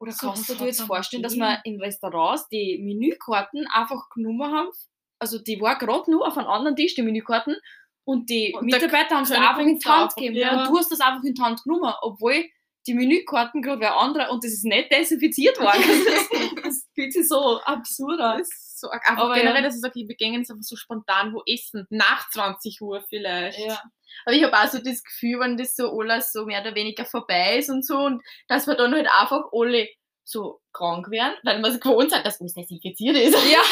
Oder 0.00 0.12
So, 0.12 0.28
kannst 0.28 0.48
du 0.48 0.54
dir 0.54 0.66
jetzt 0.66 0.78
man 0.80 0.86
vorstellen, 0.88 1.22
dass 1.22 1.34
wir 1.36 1.60
in 1.64 1.80
Restaurants 1.80 2.48
die 2.48 2.78
Menükarten 2.78 3.66
einfach 3.68 4.08
genommen 4.10 4.52
haben? 4.52 4.70
Also 5.18 5.38
die 5.38 5.60
war 5.60 5.76
gerade 5.78 6.08
nur 6.10 6.26
auf 6.26 6.38
einem 6.38 6.46
anderen 6.48 6.76
Tisch, 6.76 6.94
die 6.94 7.02
Menükarten, 7.02 7.56
und 8.04 8.30
die 8.30 8.54
Und 8.54 8.64
Mitarbeiter 8.64 9.16
haben 9.16 9.24
es 9.24 9.30
einfach 9.32 9.58
in 9.58 9.78
die 9.78 9.84
Hand 9.86 10.14
gegeben. 10.14 10.36
ja. 10.36 10.62
Und 10.62 10.68
du 10.70 10.78
hast 10.78 10.90
das 10.90 11.00
einfach 11.00 11.22
in 11.24 11.34
die 11.34 11.42
Hand 11.42 11.62
genommen, 11.64 11.92
obwohl 12.00 12.44
die 12.88 12.94
Menükarten 12.94 13.62
gerade 13.62 13.80
wer 13.80 13.96
andere 13.96 14.30
und 14.30 14.42
das 14.42 14.52
ist 14.52 14.64
nicht 14.64 14.90
desinfiziert 14.90 15.60
worden. 15.60 15.82
das, 16.06 16.64
das 16.64 16.88
fühlt 16.94 17.12
sich 17.12 17.28
so 17.28 17.60
absurd 17.60 18.20
an. 18.20 18.40
Ist 18.40 18.80
so 18.80 18.88
Aber 18.90 19.34
generell, 19.34 19.56
ja. 19.56 19.62
dass 19.62 19.76
ich 19.76 19.80
sage, 19.80 19.94
wir 19.94 20.16
gehen 20.16 20.34
jetzt 20.34 20.50
einfach 20.50 20.62
so 20.62 20.76
spontan 20.76 21.32
wo 21.32 21.42
essen. 21.46 21.86
Nach 21.90 22.28
20 22.30 22.80
Uhr 22.80 23.04
vielleicht. 23.08 23.58
Ja. 23.58 23.80
Aber 24.24 24.34
ich 24.34 24.42
habe 24.42 24.56
auch 24.56 24.68
so 24.68 24.78
das 24.78 25.02
Gefühl, 25.04 25.40
wenn 25.40 25.56
das 25.56 25.76
so 25.76 25.96
alles 25.98 26.32
so 26.32 26.46
mehr 26.46 26.60
oder 26.60 26.74
weniger 26.74 27.04
vorbei 27.04 27.58
ist 27.58 27.70
und 27.70 27.84
so 27.86 27.98
und 27.98 28.22
dass 28.48 28.66
wir 28.66 28.74
dann 28.74 28.94
halt 28.94 29.08
einfach 29.08 29.44
alle 29.52 29.88
so 30.24 30.60
krank 30.72 31.10
werden, 31.10 31.34
weil 31.42 31.58
wir 31.58 31.68
es 31.68 31.80
gewohnt 31.80 32.10
sind, 32.10 32.24
dass 32.24 32.40
alles 32.40 32.54
desinfiziert 32.54 33.16
ist. 33.16 33.34
ja. 33.50 33.60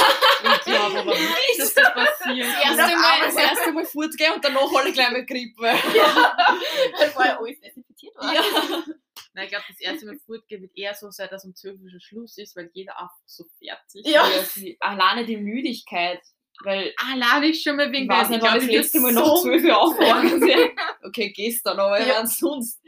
Ich 0.58 0.64
glaube 0.64 1.00
aber 1.00 1.14
nicht, 1.14 1.58
dass 1.58 1.74
das 1.74 1.94
passiert. 1.94 2.46
Das 2.46 2.78
erste, 2.78 2.96
Mal, 2.96 3.20
das 3.24 3.36
erste 3.36 3.72
Mal 3.72 3.84
fortgehen 3.84 4.34
und 4.34 4.44
danach 4.44 4.72
alle 4.74 4.92
gleich 4.92 5.10
mit 5.10 5.26
Grippe. 5.26 5.62
weil 5.62 7.10
vorher 7.10 7.38
alles 7.38 7.60
desinfiziert 7.60 8.14
war. 8.16 8.34
Ja. 8.34 8.42
Nein, 9.36 9.44
ich 9.44 9.50
glaube, 9.50 9.66
das 9.68 9.80
erste 9.80 10.06
Mal 10.06 10.16
fortgehen 10.24 10.62
wird 10.62 10.72
eher 10.74 10.94
so 10.94 11.10
sein, 11.10 11.28
dass 11.30 11.44
um 11.44 11.54
12 11.54 11.78
Uhr 11.82 11.90
schon 11.90 12.00
Schluss 12.00 12.38
ist, 12.38 12.56
weil 12.56 12.70
jeder 12.72 12.98
einfach 12.98 13.18
so 13.26 13.44
fertig 13.58 14.06
Ja. 14.06 14.26
ist. 14.28 14.56
die, 14.56 14.78
alleine 14.80 15.26
die 15.26 15.36
Müdigkeit, 15.36 16.22
weil 16.64 16.94
Allein 16.96 17.42
ich 17.44 17.62
schon 17.62 17.76
mal 17.76 17.92
wegen 17.92 18.04
Ich 18.04 18.10
weiß 18.10 18.30
nicht, 18.30 18.40
wann 18.40 18.48
glaub, 18.48 18.54
das 18.54 18.64
ich 18.64 18.72
letzte 18.74 19.00
Mal 19.00 19.08
bin 19.08 19.14
noch 19.16 19.36
so 19.36 19.42
12 19.42 19.64
Uhr 19.64 19.78
aufgewacht 19.78 20.22
bin. 20.40 20.70
Okay, 21.06 21.32
gestern, 21.34 21.78
aber 21.78 22.00
Ja. 22.00 22.26
sonst. 22.26 22.80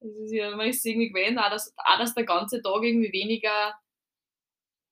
Das 0.00 0.10
ist 0.24 0.32
ja, 0.32 0.56
man 0.56 0.66
ist 0.68 0.84
irgendwie 0.86 1.10
gewöhnt, 1.12 1.38
auch 1.38 1.50
dass, 1.50 1.74
auch, 1.76 1.98
dass 1.98 2.14
der 2.14 2.24
ganze 2.24 2.62
Tag 2.62 2.82
irgendwie 2.82 3.12
weniger 3.12 3.74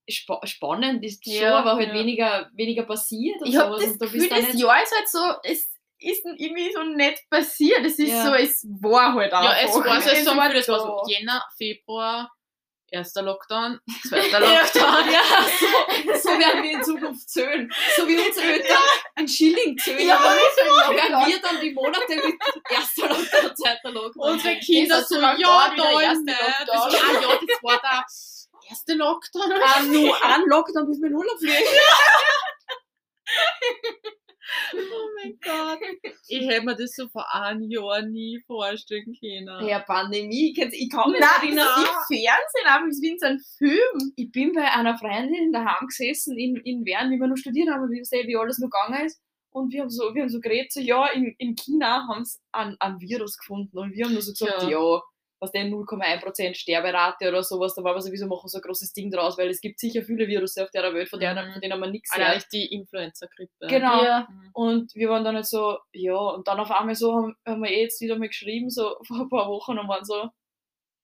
spa 0.06 0.46
spannend 0.46 1.02
ist, 1.02 1.24
schon, 1.24 1.32
Ja, 1.32 1.58
aber 1.60 1.76
halt 1.76 1.88
ja. 1.88 1.94
weniger, 1.94 2.50
weniger 2.54 2.82
passiert. 2.82 3.40
Und 3.40 3.48
Ich 3.48 3.56
habe 3.56 3.74
das 3.76 3.96
du 3.96 3.98
Gefühl, 3.98 4.28
das 4.28 4.52
Jahr 4.54 4.82
ist 4.82 4.92
halt 4.94 5.08
so, 5.08 5.18
es 5.44 5.69
ist 6.00 6.24
irgendwie 6.24 6.72
so 6.72 6.82
nicht 6.82 7.28
passiert. 7.30 7.84
Es 7.84 7.98
ist 7.98 8.08
Ja. 8.10 8.24
so, 8.26 8.34
es 8.34 8.66
war 8.80 9.14
halt 9.14 9.32
einfach. 9.32 9.56
Ja, 9.56 9.66
es 9.68 9.74
war 9.74 10.00
so, 10.00 10.10
Es 10.10 10.24
so 10.24 10.36
war 10.36 10.52
das 10.52 10.68
war 10.68 10.80
so. 10.80 11.02
Jänner, 11.10 11.44
Februar, 11.56 12.30
erster 12.90 13.22
Lockdown, 13.22 13.78
zweiter 14.08 14.40
Lockdown. 14.40 15.10
ja, 15.12 15.22
so, 15.60 15.66
so 16.30 16.38
werden 16.38 16.62
wir 16.62 16.72
in 16.72 16.82
Zukunft 16.84 17.28
zählen. 17.28 17.70
So 17.96 18.08
wie 18.08 18.18
unsere 18.18 18.46
Eltern 18.52 18.78
ein 19.16 19.28
Schilling 19.28 19.76
zählen. 19.78 20.06
Ja, 20.06 20.16
aber 20.18 20.34
so 20.56 20.94
werden 20.94 21.26
wir 21.26 21.40
dann 21.40 21.60
die 21.60 21.72
Monate 21.72 22.16
mit 22.16 22.34
erster 22.70 23.08
Lockdown, 23.08 23.56
zweiter 23.56 23.90
Lockdown. 23.92 24.32
Unsere. 24.32 24.58
Kinder 24.58 24.96
Das 24.96 25.08
so, 25.08 25.20
ja, 25.20 25.74
da 25.76 26.00
erste 26.00 26.24
nicht. 26.24 26.38
Das, 26.66 26.76
ah, 26.76 26.90
ja, 26.90 27.38
das 27.46 27.62
war 27.62 27.80
der 27.80 28.04
erste 28.70 28.94
Lockdown. 28.94 29.52
Ah, 29.62 29.82
nur 29.82 30.24
ein 30.24 30.42
Lockdown, 30.46 30.86
bis 30.88 31.00
wir 31.00 31.08
in 31.08 31.14
Urlaub 31.14 31.38
fliegen. 31.38 31.56
Oh 34.74 35.08
mein 35.16 35.38
Gott. 35.42 35.80
Ich 36.28 36.48
hätte 36.48 36.64
mir 36.64 36.76
das 36.76 36.94
so 36.94 37.08
vor 37.08 37.26
einem 37.34 37.62
Jahr 37.70 38.02
nie 38.02 38.40
vorstellen 38.46 39.14
können. 39.20 39.66
Ja, 39.68 39.80
Pandemie, 39.80 40.54
ich 40.56 40.90
kann 40.90 41.10
mich 41.10 41.20
Nein, 41.20 41.30
erinnern, 41.42 41.66
das 41.76 42.10
ich, 42.10 42.24
Fernsehen, 42.24 42.66
aber 42.66 42.86
es 42.88 43.00
wie 43.02 43.10
in 43.10 43.18
so 43.18 43.26
einem 43.26 43.40
Film. 43.58 44.12
ich 44.16 44.30
bin 44.32 44.52
bei 44.52 44.70
einer 44.70 44.96
Freundin 44.98 45.52
daheim 45.52 45.86
gesessen 45.86 46.38
in, 46.38 46.56
in 46.56 46.84
Wern, 46.84 47.10
wie 47.10 47.18
wir 47.18 47.26
noch 47.26 47.36
studiert 47.36 47.68
haben 47.70 47.82
und 47.84 47.92
ich 47.92 48.08
sehe, 48.08 48.26
wie 48.26 48.36
alles 48.36 48.58
noch 48.58 48.70
gegangen 48.70 49.06
ist. 49.06 49.20
Und 49.52 49.72
wir 49.72 49.82
haben 49.82 49.90
so, 49.90 50.14
wir 50.14 50.22
haben 50.22 50.28
so 50.28 50.40
geredet, 50.40 50.72
so, 50.72 50.80
ja, 50.80 51.08
in, 51.08 51.34
in 51.38 51.56
China 51.56 52.06
haben 52.08 52.24
sie 52.24 52.38
einen, 52.52 52.76
einen 52.80 53.00
Virus 53.00 53.36
gefunden. 53.36 53.76
Und 53.78 53.92
wir 53.94 54.04
haben 54.04 54.12
nur 54.12 54.22
so 54.22 54.32
gesagt, 54.32 54.62
Ja. 54.62 54.68
ja, 54.68 55.00
was 55.40 55.52
denn 55.52 55.72
0,1% 55.72 56.54
Sterberate 56.54 57.28
oder 57.28 57.42
sowas, 57.42 57.74
da 57.74 57.82
war 57.82 57.94
wir 57.94 58.00
sowieso 58.02 58.26
machen 58.26 58.48
so 58.48 58.58
ein 58.58 58.62
großes 58.62 58.92
Ding 58.92 59.10
draus, 59.10 59.38
weil 59.38 59.48
es 59.48 59.60
gibt 59.60 59.80
sicher 59.80 60.02
viele 60.02 60.26
Virus 60.28 60.56
auf 60.58 60.70
der 60.70 60.92
Welt, 60.94 61.08
von 61.08 61.18
denen, 61.18 61.48
Mhm. 61.48 61.52
von 61.52 61.60
denen 61.60 61.80
man 61.80 61.90
nichts 61.90 62.12
Allein 62.12 62.32
hört. 62.34 62.46
die 62.52 62.66
Influenza-Grippe. 62.72 63.66
Genau. 63.68 64.04
Ja. 64.04 64.28
Mhm. 64.30 64.50
Und 64.52 64.94
wir 64.94 65.08
waren 65.08 65.24
dann 65.24 65.36
halt 65.36 65.46
so, 65.46 65.78
ja, 65.92 66.16
und 66.16 66.46
dann 66.46 66.60
auf 66.60 66.70
einmal 66.70 66.94
so 66.94 67.14
haben, 67.14 67.34
haben 67.46 67.62
wir 67.62 67.70
eh 67.70 67.82
jetzt 67.82 68.00
wieder 68.00 68.16
mal 68.18 68.28
geschrieben, 68.28 68.70
so 68.70 68.96
vor 69.06 69.20
ein 69.20 69.28
paar 69.28 69.48
Wochen 69.48 69.78
und 69.78 69.88
waren 69.88 70.04
so, 70.04 70.28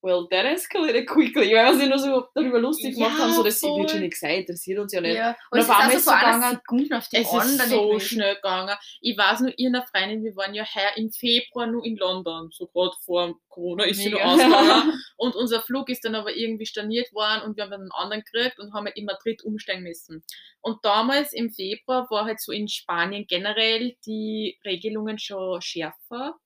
well, 0.02 0.26
that 0.30 0.44
escalated 0.46 1.06
quickly, 1.09 1.52
weil 1.54 1.72
wir 1.72 1.74
sich 1.76 1.88
nur 1.88 1.98
so 1.98 2.26
darüber 2.35 2.59
lustig 2.61 2.94
gemacht 2.94 3.14
Ja, 3.18 3.24
haben, 3.24 3.32
so, 3.32 3.42
das 3.42 3.59
voll. 3.61 3.80
wird 3.80 3.90
schon 3.90 4.00
nichts 4.00 4.20
sein, 4.20 4.40
interessiert 4.40 4.78
uns 4.78 4.92
ja 4.92 5.00
nicht. 5.00 5.16
Ja. 5.16 5.30
Und 5.50 5.59
Und 5.59 5.59
es 5.59 5.64
ist 5.64 5.70
auf 5.70 5.76
einmal 5.78 5.87
also 5.87 5.96
ist 5.96 6.06
es 6.06 6.09
einer 6.09 6.61
gegangen, 6.61 6.92
auf 6.92 7.09
die 7.09 7.16
Es 7.16 7.28
anderen 7.30 7.61
ist 7.61 7.70
so 7.70 7.88
gewesen. 7.88 8.06
schnell 8.09 8.35
gegangen. 8.37 8.76
Ich 9.00 9.18
weiß 9.18 9.40
nur, 9.40 9.52
ihr 9.59 9.68
und 9.68 9.74
eine 9.76 9.87
Freundin, 9.87 10.24
wir 10.24 10.37
waren 10.37 10.54
ja 10.54 10.64
heuer 10.64 10.96
im 10.96 11.11
Februar 11.11 11.66
nur 11.66 11.85
in 11.85 11.96
London, 11.96 12.48
so 12.52 12.66
gerade 12.68 12.92
vor 13.04 13.35
Corona 13.48 13.85
ist 13.85 13.98
sie 13.98 14.11
noch 14.11 14.20
ausgegangen. 14.20 14.92
Und 15.16 15.35
unser 15.35 15.62
Flug 15.62 15.88
ist 15.88 16.04
dann 16.04 16.14
aber 16.14 16.37
irgendwie 16.37 16.66
storniert 16.66 17.11
worden 17.14 17.40
und 17.42 17.56
wir 17.56 17.64
haben 17.64 17.70
dann 17.70 17.80
einen 17.80 17.90
anderen 17.92 18.22
gekriegt 18.22 18.59
und 18.59 18.74
haben 18.74 18.85
halt 18.85 18.96
in 18.98 19.06
Madrid 19.06 19.42
umsteigen 19.44 19.82
müssen. 19.82 20.22
Und 20.61 20.85
damals 20.85 21.32
im 21.32 21.50
Februar 21.50 22.06
war 22.11 22.26
halt 22.26 22.38
so 22.38 22.52
in 22.52 22.68
Spanien 22.68 23.24
generell 23.26 23.96
die 24.04 24.59
Regelungen 24.64 25.18
schon 25.18 25.62
schärfer. 25.62 26.37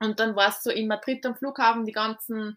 Und 0.00 0.20
dann 0.20 0.36
war 0.36 0.48
es 0.48 0.62
so 0.62 0.70
in 0.70 0.88
Madrid 0.88 1.24
am 1.26 1.36
Flughafen, 1.36 1.86
die 1.86 1.92
ganzen 1.92 2.56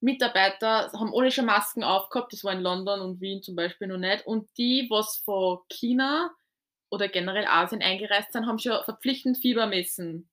Mitarbeiter 0.00 0.90
haben 0.92 1.12
alle 1.14 1.30
schon 1.30 1.44
Masken 1.44 1.84
aufgehabt, 1.84 2.32
das 2.32 2.42
war 2.42 2.52
in 2.52 2.62
London 2.62 3.00
und 3.00 3.20
Wien 3.20 3.42
zum 3.42 3.54
Beispiel 3.54 3.88
noch 3.88 3.98
nicht. 3.98 4.26
Und 4.26 4.48
die, 4.56 4.86
was 4.88 5.18
von 5.24 5.58
China 5.68 6.30
oder 6.90 7.08
generell 7.08 7.46
Asien 7.46 7.82
eingereist 7.82 8.32
sind, 8.32 8.46
haben 8.46 8.58
schon 8.58 8.82
verpflichtend 8.84 9.38
Fieber 9.38 9.66
messen 9.66 10.30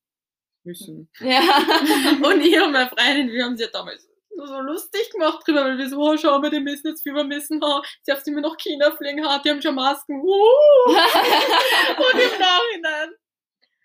müssen. 0.64 1.10
ja. 1.20 1.42
Und 2.24 2.42
ich 2.42 2.60
und 2.62 2.74
meine 2.74 2.90
Freundin, 2.90 3.32
wir 3.32 3.46
haben 3.46 3.56
sie 3.56 3.64
ja 3.64 3.70
damals 3.72 4.08
so 4.36 4.60
lustig 4.60 5.10
gemacht 5.12 5.48
drüber, 5.48 5.64
weil 5.64 5.78
wir 5.78 5.90
so, 5.90 5.98
oh, 5.98 6.16
schau 6.18 6.40
mal, 6.40 6.52
die 6.52 6.60
müssen 6.60 6.88
jetzt 6.88 7.04
Fieber 7.04 7.24
messen, 7.24 7.60
ha, 7.64 7.82
sie 8.04 8.12
haben 8.12 8.22
immer 8.26 8.42
nach 8.42 8.58
China 8.58 8.92
fliegen, 8.92 9.26
ha, 9.26 9.40
die 9.40 9.50
haben 9.50 9.62
schon 9.62 9.76
Masken, 9.76 10.22
uh. 10.22 10.26
Und 10.88 12.22
im 12.22 12.40
Nachhinein 12.40 13.16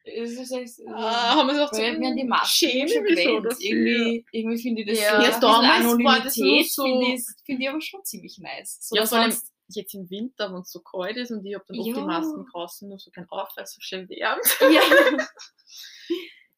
Es 0.05 0.33
ist 0.33 0.51
echt, 0.53 0.81
äh, 0.81 0.88
haben 0.91 1.47
wir 1.49 1.55
so, 1.55 1.77
weil 1.79 2.01
wir 2.01 2.09
an 2.09 2.17
die 2.17 2.25
Masken 2.25 2.88
schon 2.88 3.05
dafür. 3.07 3.57
Irgendwie, 3.61 4.25
irgendwie 4.33 4.62
finde 4.62 4.83
ich 4.83 4.88
das 4.88 5.01
Ja. 5.01 5.17
so, 5.17 5.23
Ja, 5.23 5.41
damals 5.41 5.85
Anonymität 5.85 6.73
so- 6.73 6.83
finde 6.85 7.07
ich, 7.15 7.23
finde 7.47 7.62
ich 7.62 7.69
aber 7.69 7.81
schon 7.81 8.05
ziemlich 8.05 8.38
nice. 8.38 8.79
So, 8.81 8.97
Ja, 8.97 9.07
vor 9.07 9.19
allem 9.19 9.37
jetzt 9.75 9.95
im 9.95 10.11
Winter, 10.11 10.53
wenn 10.53 10.61
es 10.62 10.71
so 10.73 10.81
kalt 10.81 11.17
ist 11.17 11.31
und 11.31 11.47
ich 11.47 11.55
habe 11.55 11.65
dann 11.69 11.79
oft 11.79 11.87
die 11.87 11.93
Ja. 11.93 12.01
Masken 12.05 12.45
draußen, 12.53 12.88
nur 12.88 12.99
so 12.99 13.11
kein 13.11 13.29
Aufweis, 13.31 13.75
so 13.75 13.81
schön 13.81 14.09
wärmt. 14.09 14.43
Ja. 14.61 14.83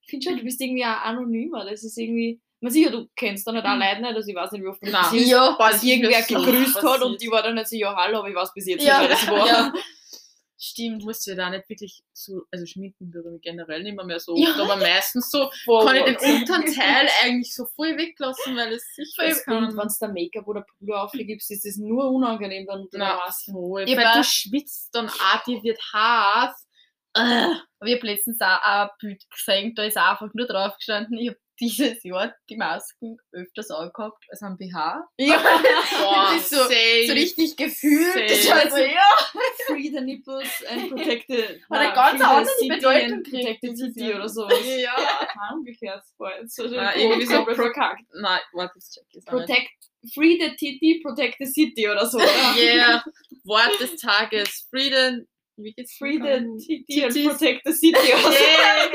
ich 0.02 0.10
finde 0.10 0.24
schon, 0.28 0.36
du 0.38 0.44
bist 0.44 0.60
irgendwie 0.60 0.84
auch 0.84 1.02
anonymer. 1.04 1.64
Das 1.64 1.84
ist 1.84 1.96
irgendwie. 1.98 2.40
Man 2.60 2.72
sicher, 2.72 2.90
du 2.90 3.08
kennst 3.14 3.46
dann 3.46 3.56
halt 3.56 3.66
auch 3.66 3.76
Leute 3.76 4.00
nicht, 4.00 4.16
also 4.16 4.26
ich 4.30 4.34
weiß 4.34 4.52
nicht, 4.52 4.62
wie 4.62 4.68
oft 4.68 4.82
Nein. 4.82 5.04
siehst, 5.10 5.28
Ja, 5.30 5.54
dass 5.58 5.82
irgendwer 5.82 6.18
ist 6.20 6.28
gegrüßt 6.28 6.82
hat 6.82 7.02
und 7.02 7.20
die 7.20 7.30
war 7.30 7.42
dann 7.42 7.56
nicht 7.56 7.68
so, 7.68 7.76
ja 7.76 7.94
hallo, 7.94 8.20
aber 8.20 8.28
ich 8.30 8.34
weiß 8.34 8.54
bis 8.54 8.66
jetzt 8.66 8.82
Ja. 8.86 9.00
nicht, 9.02 9.10
wer 9.10 9.16
das 9.16 9.28
war. 9.30 9.46
Ja. 9.46 9.72
Stimmt, 10.66 11.04
musst 11.04 11.26
du 11.26 11.32
ja 11.32 11.36
da 11.36 11.50
nicht 11.50 11.68
wirklich 11.68 12.02
so, 12.14 12.42
also 12.50 12.64
schminken 12.64 13.12
würde 13.12 13.34
ich 13.36 13.42
generell 13.42 13.82
nicht 13.82 13.94
mehr, 13.96 14.04
mehr 14.06 14.18
so, 14.18 14.34
Ja. 14.34 14.54
aber 14.54 14.76
meistens 14.76 15.30
so, 15.30 15.50
Voll 15.66 15.84
kann 15.84 15.96
ich 15.96 16.04
den 16.16 16.40
unteren 16.40 16.74
Teil 16.74 17.06
eigentlich 17.22 17.54
so 17.54 17.66
voll 17.66 17.98
weglassen, 17.98 18.56
weil 18.56 18.72
es 18.72 18.82
sich 18.94 19.14
Und 19.18 19.24
fest 19.26 19.44
kann. 19.44 19.62
wenn 19.76 19.76
du 19.76 19.94
da 20.00 20.08
Make-up 20.08 20.46
oder 20.46 20.62
Puder 20.78 21.02
aufgibst, 21.02 21.50
ist 21.50 21.66
das 21.66 21.76
nur 21.76 22.10
unangenehm 22.10 22.66
dann 22.66 22.80
unter 22.80 22.96
Maske. 22.98 23.52
voll. 23.52 23.82
Ich 23.86 23.94
Weil 23.94 24.10
du 24.16 24.24
schwitzt 24.24 24.94
dann 24.94 25.08
auch, 25.10 25.44
dir 25.44 25.62
wird 25.62 25.78
heiß. 25.92 26.66
Äh, 27.16 27.46
ich 27.86 27.94
habe 27.96 28.06
letztens 28.06 28.40
auch 28.40 28.62
ein 28.62 28.88
Bild 29.00 29.22
gesehen, 29.30 29.74
da 29.74 29.84
ist 29.84 29.98
einfach 29.98 30.32
nur 30.32 30.46
drauf 30.46 30.76
gestanden, 30.78 31.18
ich 31.18 31.28
habe 31.28 31.38
dieses 31.60 32.02
Jahr 32.02 32.34
die 32.48 32.56
Masken 32.56 33.16
öfters 33.32 33.70
angehabt 33.70 34.24
als 34.30 34.42
am 34.42 34.56
BH. 34.56 35.04
Ja. 35.18 35.36
boah, 35.98 36.32
Das 36.32 36.42
ist 36.42 36.50
so- 36.50 36.64
safe. 36.64 37.06
So 37.06 37.12
richtig 37.12 37.56
gefühlt. 37.56 38.30
Das 38.30 38.48
war 38.50 38.70
so, 38.70 38.76
ja. 38.78 39.08
Free 39.66 39.90
the 39.90 40.00
nipples 40.00 40.64
and 40.68 40.90
protect 40.90 41.26
the... 41.28 41.42
Hat 41.70 41.78
eine 41.78 41.92
ganz 41.94 42.10
free 42.10 42.18
the 42.18 42.24
andere 42.24 42.54
city 42.54 42.68
Bedeutung 42.68 43.12
and 43.12 43.24
gekriegt, 43.24 43.44
Protect 43.44 43.60
the 43.62 43.76
city 43.76 44.14
oder 44.14 44.28
sowas. 44.28 44.58
Ja. 44.64 44.94
Ah, 45.36 45.52
Umgekehrt. 45.54 46.02
So 46.46 46.68
den 46.68 46.74
irgendwie 46.96 47.26
so 47.26 47.44
verkackt. 47.44 48.04
Nein, 48.14 48.40
warte, 48.52 48.74
das 48.76 48.90
check 48.90 49.04
ich. 49.10 49.24
Protect... 49.24 49.70
Free 50.14 50.38
the 50.38 50.50
titty, 50.56 51.00
protect 51.02 51.36
the 51.38 51.46
city 51.46 51.88
oder 51.88 52.04
so, 52.06 52.18
oder? 52.18 52.26
Yeah, 52.58 53.02
Wort 53.44 53.80
des 53.80 53.96
Tages. 53.96 54.66
Frieden. 54.68 55.26
Wie 55.56 55.72
geht's? 55.72 55.96
Free 55.96 56.18
the 56.18 56.58
titty 56.58 57.04
and 57.04 57.30
protect 57.30 57.62
the 57.64 57.72
city 57.72 58.12
oder 58.12 58.32
so. 58.32 58.32
Yeah. 58.32 58.90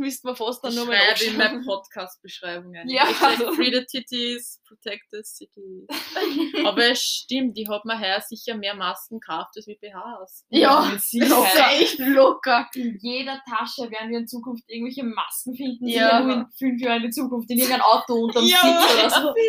Das 0.00 0.06
müssten 0.06 0.28
wir 0.28 0.34
fast 0.36 0.64
dann 0.64 0.70
Ich 0.72 0.76
nur 0.78 0.86
mal 0.86 0.94
schreibe 0.96 1.24
in 1.24 1.30
aufschreiben. 1.30 1.38
meine 1.38 1.64
Podcast-Beschreibung 1.66 2.74
ein. 2.74 2.88
Ja. 2.88 3.08
Ich 3.10 3.16
sag, 3.16 3.36
Free 3.54 3.72
the 3.72 3.84
titties, 3.84 4.60
protect 4.66 5.04
the 5.10 5.22
cities. 5.22 5.86
Aber 6.66 6.90
es 6.90 7.02
stimmt, 7.02 7.58
ich 7.58 7.68
habe 7.68 7.82
mir 7.86 8.00
heuer 8.00 8.20
sicher 8.20 8.56
mehr 8.56 8.74
Masken 8.74 9.20
gekauft 9.20 9.50
als 9.56 9.66
wie 9.66 9.76
BHs. 9.80 10.44
Ja, 10.48 10.90
Sicherheit. 10.98 11.30
locker, 11.30 11.72
echt 11.72 11.98
locker. 11.98 12.68
In 12.74 12.98
jeder 13.02 13.40
Tasche 13.48 13.90
werden 13.90 14.10
wir 14.10 14.18
in 14.20 14.28
Zukunft 14.28 14.64
irgendwelche 14.68 15.04
Masken 15.04 15.54
finden, 15.54 15.84
die 15.86 15.94
Ja. 15.94 16.20
nur 16.20 16.32
in 16.34 16.46
fünf 16.58 16.80
Jahren 16.80 17.04
in 17.04 17.12
Zukunft 17.12 17.50
in 17.50 17.58
irgendein 17.58 17.82
Auto 17.82 18.14
unterm 18.14 18.44
Ja. 18.46 18.58
Sitz 18.62 18.94
oder 18.94 19.10
so. 19.10 19.34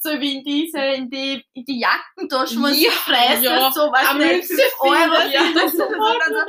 So 0.00 0.10
wie 0.20 0.36
in 0.38 0.44
diese, 0.44 0.78
in 0.78 1.10
die, 1.10 1.44
in 1.54 1.64
die 1.64 1.80
Jackentaschen, 1.80 2.62
wo 2.62 2.68
Ja, 2.68 2.74
sie 2.74 2.86
fressen, 2.86 3.42
ja. 3.44 3.70
so 3.72 3.90
was 3.90 4.06
Am 4.06 4.18
liebsten 4.20 4.54
5 4.56 4.72
Euro. 4.80 5.28
ja. 5.28 5.52
das 5.54 5.64
ist 5.64 5.76
so, 5.78 5.84
dann 5.88 6.46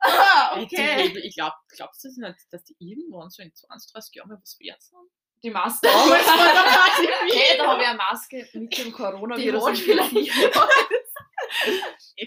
ah, 0.00 0.60
okay. 0.60 1.12
Ich 1.24 1.36
glaube, 1.36 1.54
glaubst 1.76 2.02
du 2.04 2.08
nicht, 2.08 2.38
dass 2.50 2.64
die 2.64 2.74
irgendwann 2.80 3.30
so 3.30 3.42
in 3.42 3.54
20, 3.54 3.92
30 3.92 4.14
Jahren 4.16 4.28
mal 4.30 4.38
was 4.40 4.58
wert 4.60 4.82
sind? 4.82 4.98
Die 5.44 5.50
Maske. 5.50 5.86
Damals 5.86 6.26
war 6.26 6.36
da 6.36 6.64
Okay, 7.28 7.56
da 7.56 7.66
habe 7.68 7.82
ich 7.82 7.88
eine 7.88 7.96
Maske 7.96 8.48
mit 8.54 8.76
dem 8.78 8.92
Coronavirus. 8.92 9.78
Die. 9.84 10.30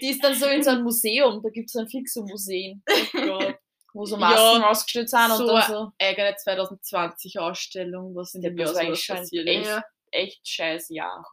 Die 0.00 0.08
ist 0.08 0.24
dann 0.24 0.34
so 0.34 0.46
in 0.46 0.62
so 0.62 0.70
einem 0.70 0.84
Museum, 0.84 1.42
da 1.42 1.50
gibt 1.50 1.68
es 1.68 1.76
ein 1.76 1.86
Fixo-Museum, 1.86 2.82
wo 3.92 4.06
so 4.06 4.16
Ja, 4.16 4.20
Masken 4.20 4.64
ausgestellt 4.64 5.10
sind 5.10 5.30
und 5.30 5.36
so 5.36 5.46
dann 5.46 5.68
so. 5.68 5.92
eigene 5.98 6.34
2020 6.34 7.38
Ausstellung, 7.38 8.14
was 8.14 8.34
in 8.34 8.40
dem 8.40 8.56
Jahr 8.56 8.72
Das 8.72 8.78
so 8.86 8.94
schon 8.94 9.16
passiert 9.16 9.46
ist. 9.48 9.80
Echt 10.12 10.46
scheiß 10.48 10.88
Jahr. 10.90 11.26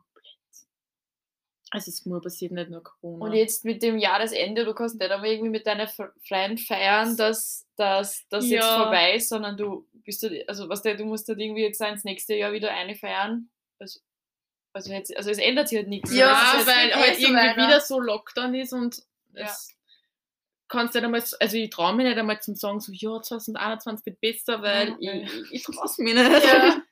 Es 1.72 1.88
ist 1.88 2.08
nur 2.08 2.20
passiert, 2.20 2.52
nicht 2.52 2.72
nur 2.72 2.82
Corona. 2.84 3.26
Und 3.26 3.34
jetzt 3.34 3.64
mit 3.64 3.84
dem 3.84 4.00
Jahresende, 4.00 4.66
du 4.66 4.74
kannst 4.74 4.98
nicht 5.00 5.12
einmal 5.12 5.30
irgendwie 5.30 5.52
mit 5.52 5.68
deinen 5.68 5.88
Fre- 5.88 6.12
Freunden 6.28 6.58
feiern, 6.58 7.16
dass 7.16 7.68
das 7.76 8.26
jetzt 8.32 8.50
Ja. 8.50 8.84
vorbei 8.84 9.14
ist, 9.16 9.30
sondern 9.30 9.56
du 9.56 9.88
bist 9.94 10.24
du, 10.24 10.44
also 10.48 10.68
was 10.68 10.82
du, 10.82 10.96
du 10.96 11.06
musst 11.06 11.28
halt 11.28 11.40
irgendwie 11.40 11.62
jetzt 11.62 11.80
ins 11.80 12.04
nächste 12.06 12.34
Jahr 12.34 12.52
wieder 12.54 12.72
eine 12.74 12.96
feiern. 12.96 13.52
Also, 13.78 14.00
also, 14.74 14.92
jetzt, 14.92 15.16
also 15.16 15.30
es 15.30 15.38
ändert 15.38 15.70
sich 15.70 15.78
halt 15.78 15.90
nichts. 15.90 16.12
Ja, 16.12 16.56
jetzt- 16.58 16.66
weil 16.66 16.96
halt 16.96 17.20
irgendwie 17.20 17.36
weiter. 17.36 17.68
wieder 17.68 17.82
so 17.82 18.00
Lockdown 18.00 18.56
ist 18.56 18.74
und 18.74 19.04
Ja. 19.36 19.46
es 19.46 19.70
kannst 20.70 20.96
nicht 20.96 21.04
einmal, 21.04 21.24
also 21.40 21.56
ich 21.58 21.70
traue 21.70 21.94
mich 21.96 22.08
nicht 22.08 22.18
einmal 22.18 22.42
zum 22.42 22.56
sagen, 22.56 22.80
so, 22.80 22.92
ja, 22.94 23.22
2021 23.22 24.08
wird 24.08 24.20
besser, 24.22 24.64
weil 24.64 24.96
Ja. 25.00 25.14
ich, 25.14 25.52
ich 25.52 25.64
traue 25.64 25.86
es 25.86 26.00
mir 26.00 26.16
nicht. 26.16 26.46
Ja. 26.46 26.82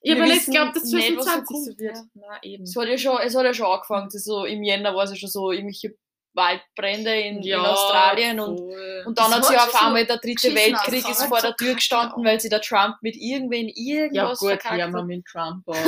Ich 0.00 0.12
habe 0.12 0.22
nicht 0.22 0.46
geglaubt, 0.46 0.76
dass 0.76 0.84
nicht, 0.84 1.16
was 1.16 1.24
so 1.24 1.30
2020 1.30 1.46
so 1.48 1.54
kommt, 1.54 1.78
wird. 1.80 1.96
ja. 1.96 2.02
Na 2.14 2.42
eben. 2.42 2.64
Es 2.64 2.76
hat 2.76 2.88
ja 2.88 2.98
schon, 2.98 3.18
es 3.22 3.34
hat 3.34 3.44
ja 3.44 3.54
schon 3.54 3.66
angefangen, 3.66 4.08
das 4.12 4.24
so 4.24 4.44
im 4.44 4.62
Jänner 4.62 4.94
war 4.94 5.04
es 5.04 5.10
ja 5.10 5.16
schon 5.16 5.28
so 5.30 5.50
irgendwelche 5.50 5.96
Waldbrände 6.36 7.18
in, 7.18 7.42
in 7.42 7.54
Australien 7.54 8.38
und, 8.40 8.58
voll. 8.58 9.04
und 9.06 9.18
dann 9.18 9.30
Das 9.30 9.38
hat 9.38 9.44
sich 9.46 9.56
auf 9.56 9.70
so 9.70 9.78
einmal 9.86 10.06
der 10.06 10.18
dritte 10.18 10.34
geschissen 10.34 10.54
Weltkrieg 10.54 10.98
ist 10.98 11.06
ausgeschaut. 11.06 11.28
vor 11.28 11.40
der 11.40 11.56
Tür 11.56 11.74
gestanden, 11.74 12.24
weil 12.24 12.38
sie 12.38 12.50
der 12.50 12.60
Trump 12.60 12.96
mit 13.00 13.16
irgendwen 13.16 13.68
ja 13.68 13.74
irgendwas 13.74 14.38
gut, 14.38 14.48
verkackt 14.50 14.78
ja, 14.78 14.88
mit 14.88 15.24
Trump 15.24 15.66
auch. 15.68 15.74
Ja, 15.74 15.84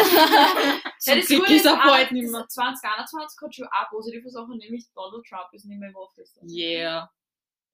Zum 0.98 1.16
das 1.18 1.26
Glück 1.26 1.50
ist 1.50 1.66
aber, 1.66 1.82
bald 1.84 2.12
nicht 2.12 2.30
mehr. 2.30 2.40
das 2.42 2.54
2021 2.54 3.40
hat 3.42 3.54
schon 3.54 3.66
auch 3.66 3.90
positive 3.90 4.30
Sachen, 4.30 4.56
nämlich 4.56 4.86
Donald 4.94 5.24
Trump 5.26 5.52
ist 5.52 5.66
nicht 5.66 5.78
mehr 5.78 5.90
im 5.90 5.96
Office. 5.96 6.34
Yeah. 6.42 7.10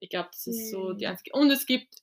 Ich 0.01 0.11
glaube, 0.11 0.29
das 0.33 0.47
ist 0.47 0.71
so 0.71 0.93
die 0.93 1.07
einzige. 1.07 1.31
Und 1.33 1.51
es 1.51 1.65
gibt 1.65 1.95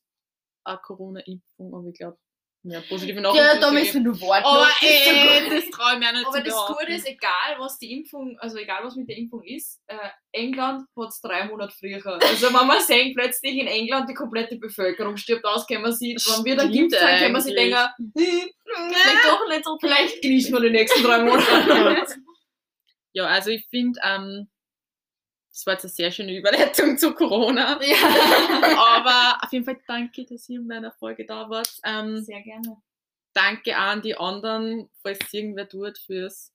eine 0.63 0.77
Corona-Impfung, 0.77 1.75
aber 1.75 1.87
ich 1.89 1.97
glaube, 1.97 2.17
ja, 2.63 2.81
positive 2.87 3.15
Ja, 3.15 3.21
Nachrichten. 3.21 3.61
da 3.61 3.71
müssen 3.71 3.93
wir 3.95 4.01
nur 4.11 4.21
warten. 4.21 4.45
Aber 4.45 4.65
Das 4.65 4.81
ist 4.81 5.05
so 5.05 5.11
ey, 5.11 5.43
gut. 5.49 5.53
das 5.57 5.69
traue 5.71 5.93
ich 5.93 5.99
mir 5.99 6.07
auch 6.09 6.13
nicht 6.13 6.27
Aber 6.27 6.41
das. 6.41 6.55
Gute 6.67 6.91
ist, 6.93 7.07
egal 7.07 7.55
was 7.59 7.77
die 7.79 7.91
Impfung, 7.93 8.37
also 8.39 8.57
egal 8.57 8.83
was 8.83 8.95
mit 8.95 9.09
der 9.09 9.17
Impfung 9.17 9.43
ist, 9.43 9.81
äh, 9.87 9.95
England 10.31 10.83
hat 10.97 11.09
es 11.09 11.21
drei 11.21 11.45
Monate 11.45 11.73
früher. 11.77 12.05
Also 12.05 12.47
wenn 12.47 12.53
man 12.67 12.79
sehen, 12.81 13.13
plötzlich 13.15 13.55
in 13.57 13.67
England 13.67 14.09
die 14.09 14.13
komplette 14.13 14.57
Bevölkerung 14.57 15.17
stirbt 15.17 15.45
aus, 15.45 15.65
können 15.65 15.83
wir 15.83 15.91
sie, 15.93 16.15
wenn 16.15 16.45
wir 16.45 16.55
dann 16.55 16.71
geimpft 16.71 16.97
sind, 16.99 17.07
können 17.19 17.33
wir 17.33 17.41
sie 17.41 17.57
eigentlich. 17.57 17.75
denken, 17.75 18.13
hm, 18.17 18.49
vielleicht 18.93 19.25
doch 19.25 19.47
nicht 19.49 19.65
so, 19.65 19.77
vielleicht 19.79 20.21
genießen 20.21 20.53
wir 20.53 20.59
die 20.61 20.69
nächsten 20.69 21.03
drei 21.03 21.19
Monate. 21.23 22.05
Ja, 23.13 23.25
also 23.25 23.49
ich 23.49 23.65
finde, 23.69 23.99
ähm, 24.05 24.47
das 25.51 25.65
war 25.65 25.73
jetzt 25.73 25.83
eine 25.83 25.91
sehr 25.91 26.11
schöne 26.11 26.37
Überleitung 26.37 26.97
zu 26.97 27.13
Corona. 27.13 27.79
ja. 27.83 27.97
Aber 28.77 29.43
auf 29.43 29.51
jeden 29.51 29.65
Fall 29.65 29.79
danke, 29.87 30.25
dass 30.25 30.47
ihr 30.49 30.59
in 30.59 30.67
meiner 30.67 30.91
Folge 30.91 31.25
da 31.25 31.49
wart. 31.49 31.71
Ähm, 31.83 32.23
Sehr 32.23 32.41
gerne. 32.41 32.77
danke 33.33 33.75
auch 33.77 33.81
an 33.81 34.01
die 34.01 34.15
anderen, 34.15 34.89
falls 35.01 35.19
es 35.25 35.33
irgendwer 35.33 35.67
tut, 35.67 35.97
fürs 35.97 36.53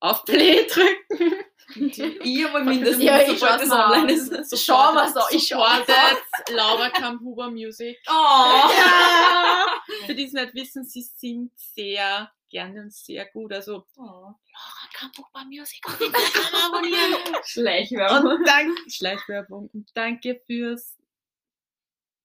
auf 0.00 0.24
Play 0.24 0.66
drücken. 0.66 1.34
Ich 1.74 2.46
aber 2.46 2.60
mindestens, 2.60 3.02
Ja, 3.02 3.20
ich 3.20 3.40
sobald 3.40 3.62
das 3.62 3.68
mal 3.68 3.90
online 3.90 4.12
ist. 4.12 4.64
Schauen 4.64 4.94
wir's 4.94 5.14
doch, 5.14 5.28
ich 5.32 5.48
schau 5.48 5.64
Supportet 5.64 6.22
Lauberkamp 6.50 7.20
Huber 7.22 7.50
Music. 7.50 7.98
Oh. 8.06 8.70
Ja! 8.70 9.66
Für 10.06 10.14
die 10.14 10.26
es 10.26 10.32
nicht 10.32 10.54
wissen, 10.54 10.84
sie 10.84 11.02
singt 11.02 11.58
sehr 11.58 12.30
gerne 12.48 12.82
und 12.82 12.92
sehr 12.92 13.26
gut. 13.26 13.52
Also 13.52 13.86
Lauberkamp 13.96 15.16
Huber 15.18 15.44
Music 15.46 15.86
auf 15.86 16.00
Instagram 16.00 16.72
abonnieren. 16.74 17.36
Schleichwerbung. 17.44 18.30
Und 18.32 18.46
danke, 18.48 18.90
Schleichwerbung. 18.90 19.70
Und 19.72 19.90
danke 19.94 20.40
fürs 20.46 20.96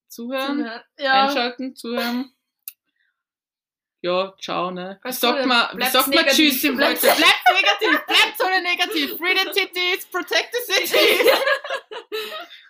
Zuhören, 0.07 0.69
Ja. 0.97 1.27
Einschalten, 1.27 1.75
Zuhören. 1.75 2.33
ja, 4.01 4.33
ciao, 4.41 4.71
ne? 4.71 4.99
Wie 5.03 5.11
sagt 5.11 5.45
man, 5.45 5.77
wie 5.77 5.85
sagt 5.85 6.07
man. 6.13 6.25
Tschüss 6.27 6.63
im 6.65 6.77
Deutschen? 6.77 6.99
Bleibt 7.17 7.43
negativ, 7.53 8.05
bleibt 8.05 8.37
so 8.37 8.47
negativ. 8.61 9.17
Free 9.17 9.35
the 9.37 9.51
titties, 9.51 10.05
protect 10.11 10.53
the 10.53 10.73
city. 10.73 11.29